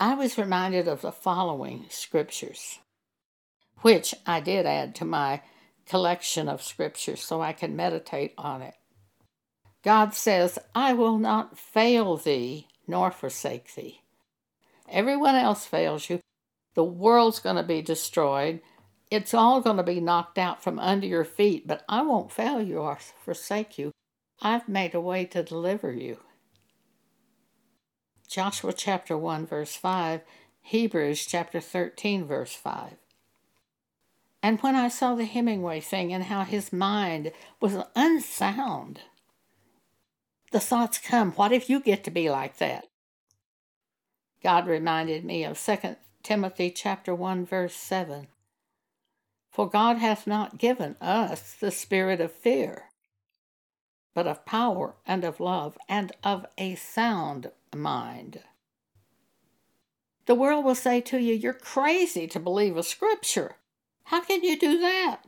I 0.00 0.14
was 0.14 0.38
reminded 0.38 0.88
of 0.88 1.02
the 1.02 1.12
following 1.12 1.86
scriptures, 1.90 2.78
which 3.82 4.14
I 4.26 4.40
did 4.40 4.66
add 4.66 4.94
to 4.96 5.04
my 5.04 5.42
collection 5.86 6.48
of 6.48 6.62
scriptures 6.62 7.22
so 7.22 7.40
I 7.40 7.52
can 7.52 7.76
meditate 7.76 8.34
on 8.38 8.62
it. 8.62 8.74
God 9.82 10.14
says, 10.14 10.58
I 10.74 10.92
will 10.92 11.18
not 11.18 11.58
fail 11.58 12.16
thee 12.16 12.68
nor 12.86 13.10
forsake 13.10 13.74
thee. 13.74 14.00
Everyone 14.88 15.36
else 15.36 15.66
fails 15.66 16.10
you. 16.10 16.20
The 16.74 16.84
world's 16.84 17.40
going 17.40 17.56
to 17.56 17.62
be 17.62 17.82
destroyed 17.82 18.60
it's 19.10 19.34
all 19.34 19.60
going 19.60 19.76
to 19.76 19.82
be 19.82 20.00
knocked 20.00 20.38
out 20.38 20.62
from 20.62 20.78
under 20.78 21.06
your 21.06 21.24
feet, 21.24 21.66
but 21.66 21.84
I 21.88 22.02
won't 22.02 22.30
fail 22.30 22.62
you 22.62 22.78
or 22.78 22.98
forsake 23.24 23.76
you. 23.76 23.90
I've 24.40 24.68
made 24.68 24.94
a 24.94 25.00
way 25.00 25.24
to 25.26 25.42
deliver 25.42 25.92
you. 25.92 26.18
Joshua 28.28 28.72
chapter 28.72 29.18
1, 29.18 29.46
verse 29.46 29.74
5, 29.74 30.20
Hebrews 30.62 31.26
chapter 31.26 31.60
13, 31.60 32.24
verse 32.24 32.54
5. 32.54 32.92
And 34.42 34.60
when 34.60 34.76
I 34.76 34.88
saw 34.88 35.14
the 35.14 35.24
Hemingway 35.24 35.80
thing 35.80 36.12
and 36.12 36.24
how 36.24 36.44
his 36.44 36.72
mind 36.72 37.32
was 37.60 37.76
unsound, 37.96 39.00
the 40.52 40.60
thoughts 40.60 40.98
come, 40.98 41.32
what 41.32 41.52
if 41.52 41.68
you 41.68 41.80
get 41.80 42.04
to 42.04 42.10
be 42.10 42.30
like 42.30 42.58
that? 42.58 42.86
God 44.42 44.66
reminded 44.66 45.24
me 45.24 45.44
of 45.44 45.60
2 45.60 45.96
Timothy 46.22 46.70
chapter 46.70 47.14
1 47.14 47.44
verse 47.44 47.74
7. 47.74 48.28
For 49.60 49.68
God 49.68 49.98
hath 49.98 50.26
not 50.26 50.56
given 50.56 50.96
us 51.02 51.52
the 51.52 51.70
spirit 51.70 52.18
of 52.18 52.32
fear, 52.32 52.84
but 54.14 54.26
of 54.26 54.46
power 54.46 54.94
and 55.06 55.22
of 55.22 55.38
love 55.38 55.76
and 55.86 56.12
of 56.24 56.46
a 56.56 56.76
sound 56.76 57.50
mind. 57.76 58.42
The 60.24 60.34
world 60.34 60.64
will 60.64 60.74
say 60.74 61.02
to 61.02 61.18
you, 61.18 61.34
You're 61.34 61.52
crazy 61.52 62.26
to 62.28 62.40
believe 62.40 62.78
a 62.78 62.82
scripture. 62.82 63.56
How 64.04 64.22
can 64.22 64.42
you 64.42 64.58
do 64.58 64.78
that? 64.78 65.24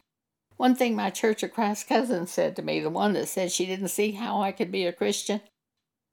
One 0.56 0.76
thing 0.76 0.96
my 0.96 1.10
Church 1.10 1.42
of 1.42 1.52
Christ 1.52 1.86
cousin 1.86 2.26
said 2.26 2.56
to 2.56 2.62
me, 2.62 2.80
the 2.80 2.88
one 2.88 3.12
that 3.12 3.28
said 3.28 3.52
she 3.52 3.66
didn't 3.66 3.88
see 3.88 4.12
how 4.12 4.40
I 4.40 4.50
could 4.50 4.72
be 4.72 4.86
a 4.86 4.94
Christian, 4.94 5.42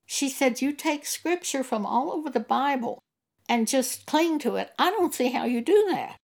she 0.05 0.27
said, 0.27 0.61
You 0.61 0.73
take 0.73 1.05
scripture 1.05 1.63
from 1.63 1.85
all 1.85 2.11
over 2.11 2.29
the 2.29 2.41
Bible 2.41 2.99
and 3.47 3.65
just 3.65 4.05
cling 4.05 4.39
to 4.39 4.57
it. 4.57 4.71
I 4.77 4.89
don't 4.89 5.13
see 5.13 5.31
how 5.31 5.45
you 5.45 5.61
do 5.61 5.87
that. 5.91 6.18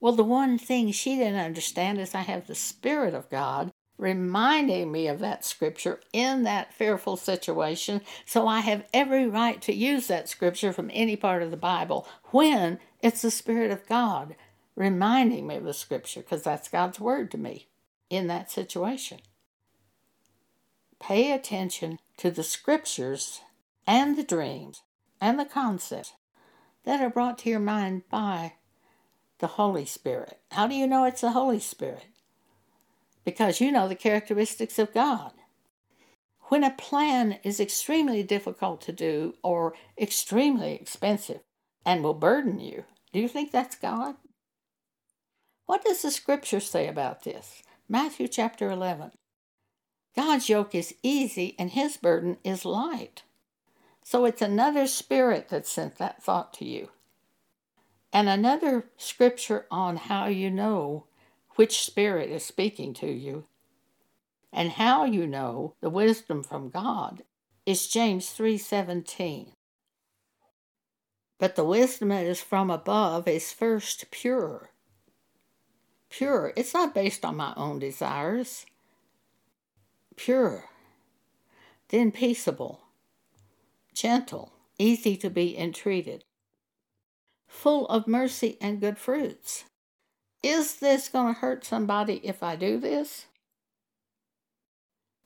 Well, 0.00 0.12
the 0.12 0.24
one 0.24 0.58
thing 0.58 0.92
she 0.92 1.16
didn't 1.16 1.40
understand 1.40 1.98
is 1.98 2.14
I 2.14 2.20
have 2.20 2.46
the 2.46 2.54
Spirit 2.54 3.14
of 3.14 3.30
God 3.30 3.72
reminding 3.98 4.92
me 4.92 5.08
of 5.08 5.20
that 5.20 5.44
scripture 5.44 6.00
in 6.12 6.42
that 6.42 6.74
fearful 6.74 7.16
situation. 7.16 8.02
So 8.26 8.46
I 8.46 8.60
have 8.60 8.86
every 8.92 9.26
right 9.26 9.60
to 9.62 9.74
use 9.74 10.06
that 10.08 10.28
scripture 10.28 10.72
from 10.72 10.90
any 10.92 11.16
part 11.16 11.42
of 11.42 11.50
the 11.50 11.56
Bible 11.56 12.06
when 12.24 12.78
it's 13.00 13.22
the 13.22 13.30
Spirit 13.30 13.70
of 13.70 13.86
God 13.86 14.36
reminding 14.74 15.46
me 15.46 15.56
of 15.56 15.64
the 15.64 15.72
scripture, 15.72 16.20
because 16.20 16.42
that's 16.42 16.68
God's 16.68 17.00
word 17.00 17.30
to 17.30 17.38
me 17.38 17.68
in 18.10 18.26
that 18.26 18.50
situation. 18.50 19.20
Pay 21.00 21.32
attention 21.32 21.98
to 22.18 22.30
the 22.30 22.42
scriptures 22.42 23.40
and 23.86 24.16
the 24.16 24.22
dreams 24.22 24.82
and 25.20 25.38
the 25.38 25.46
concepts 25.46 26.12
that 26.84 27.00
are 27.00 27.10
brought 27.10 27.38
to 27.38 27.50
your 27.50 27.60
mind 27.60 28.02
by 28.10 28.54
the 29.38 29.46
Holy 29.46 29.84
Spirit. 29.84 30.38
How 30.52 30.66
do 30.66 30.74
you 30.74 30.86
know 30.86 31.04
it's 31.04 31.20
the 31.20 31.32
Holy 31.32 31.60
Spirit? 31.60 32.06
Because 33.24 33.60
you 33.60 33.70
know 33.70 33.88
the 33.88 33.94
characteristics 33.94 34.78
of 34.78 34.94
God. 34.94 35.32
When 36.48 36.62
a 36.62 36.70
plan 36.70 37.38
is 37.42 37.58
extremely 37.58 38.22
difficult 38.22 38.80
to 38.82 38.92
do 38.92 39.34
or 39.42 39.74
extremely 40.00 40.74
expensive 40.74 41.40
and 41.84 42.02
will 42.02 42.14
burden 42.14 42.60
you, 42.60 42.84
do 43.12 43.18
you 43.20 43.28
think 43.28 43.50
that's 43.50 43.76
God? 43.76 44.14
What 45.66 45.84
does 45.84 46.02
the 46.02 46.12
scripture 46.12 46.60
say 46.60 46.86
about 46.86 47.24
this? 47.24 47.62
Matthew 47.88 48.28
chapter 48.28 48.70
11. 48.70 49.10
God's 50.14 50.48
yoke 50.48 50.74
is 50.74 50.94
easy 51.02 51.56
and 51.58 51.70
his 51.70 51.96
burden 51.96 52.38
is 52.44 52.64
light. 52.64 53.24
So 54.04 54.24
it's 54.24 54.40
another 54.40 54.86
spirit 54.86 55.48
that 55.48 55.66
sent 55.66 55.96
that 55.96 56.22
thought 56.22 56.54
to 56.54 56.64
you. 56.64 56.90
And 58.16 58.30
another 58.30 58.88
scripture 58.96 59.66
on 59.70 59.98
how 59.98 60.28
you 60.28 60.50
know 60.50 61.04
which 61.56 61.84
spirit 61.84 62.30
is 62.30 62.46
speaking 62.46 62.94
to 62.94 63.06
you 63.06 63.44
and 64.50 64.70
how 64.70 65.04
you 65.04 65.26
know 65.26 65.74
the 65.82 65.90
wisdom 65.90 66.42
from 66.42 66.70
God 66.70 67.24
is 67.66 67.86
James 67.86 68.30
3:17. 68.30 69.52
But 71.36 71.56
the 71.56 71.64
wisdom 71.66 72.08
that 72.08 72.24
is 72.24 72.40
from 72.40 72.70
above 72.70 73.28
is 73.28 73.52
first 73.52 74.10
pure. 74.10 74.70
Pure. 76.08 76.54
It's 76.56 76.72
not 76.72 76.94
based 76.94 77.22
on 77.22 77.36
my 77.36 77.52
own 77.54 77.80
desires. 77.80 78.64
Pure. 80.16 80.70
Then 81.88 82.12
peaceable, 82.12 82.80
gentle, 83.92 84.54
easy 84.78 85.18
to 85.18 85.28
be 85.28 85.54
entreated, 85.58 86.24
full 87.46 87.86
of 87.88 88.06
mercy 88.06 88.56
and 88.60 88.80
good 88.80 88.98
fruits. 88.98 89.64
Is 90.42 90.76
this 90.76 91.08
going 91.08 91.34
to 91.34 91.40
hurt 91.40 91.64
somebody 91.64 92.20
if 92.22 92.42
I 92.42 92.56
do 92.56 92.78
this? 92.78 93.26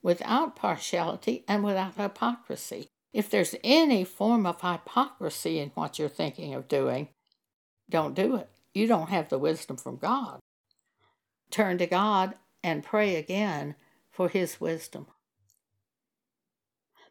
without 0.02 0.56
partiality 0.56 1.44
and 1.46 1.64
without 1.64 1.96
hypocrisy. 1.96 2.88
If 3.12 3.28
there's 3.28 3.54
any 3.64 4.04
form 4.04 4.46
of 4.46 4.60
hypocrisy 4.60 5.58
in 5.58 5.70
what 5.74 5.98
you're 5.98 6.08
thinking 6.08 6.54
of 6.54 6.68
doing, 6.68 7.08
don't 7.88 8.14
do 8.14 8.36
it. 8.36 8.48
You 8.72 8.86
don't 8.86 9.10
have 9.10 9.28
the 9.28 9.38
wisdom 9.38 9.76
from 9.76 9.96
God. 9.96 10.38
Turn 11.50 11.78
to 11.78 11.86
God 11.86 12.34
and 12.62 12.84
pray 12.84 13.16
again 13.16 13.74
for 14.12 14.28
His 14.28 14.60
wisdom. 14.60 15.06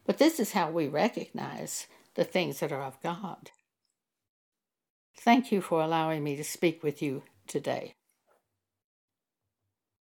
But 0.05 0.17
this 0.17 0.39
is 0.39 0.53
how 0.53 0.71
we 0.71 0.87
recognize 0.87 1.87
the 2.15 2.23
things 2.23 2.61
that 2.61 2.71
are 2.71 2.81
of 2.81 3.01
God. 3.03 3.51
Thank 5.19 5.51
you 5.51 5.61
for 5.61 5.81
allowing 5.81 6.23
me 6.23 6.37
to 6.37 6.43
speak 6.45 6.81
with 6.81 7.01
you 7.01 7.23
today. 7.45 7.98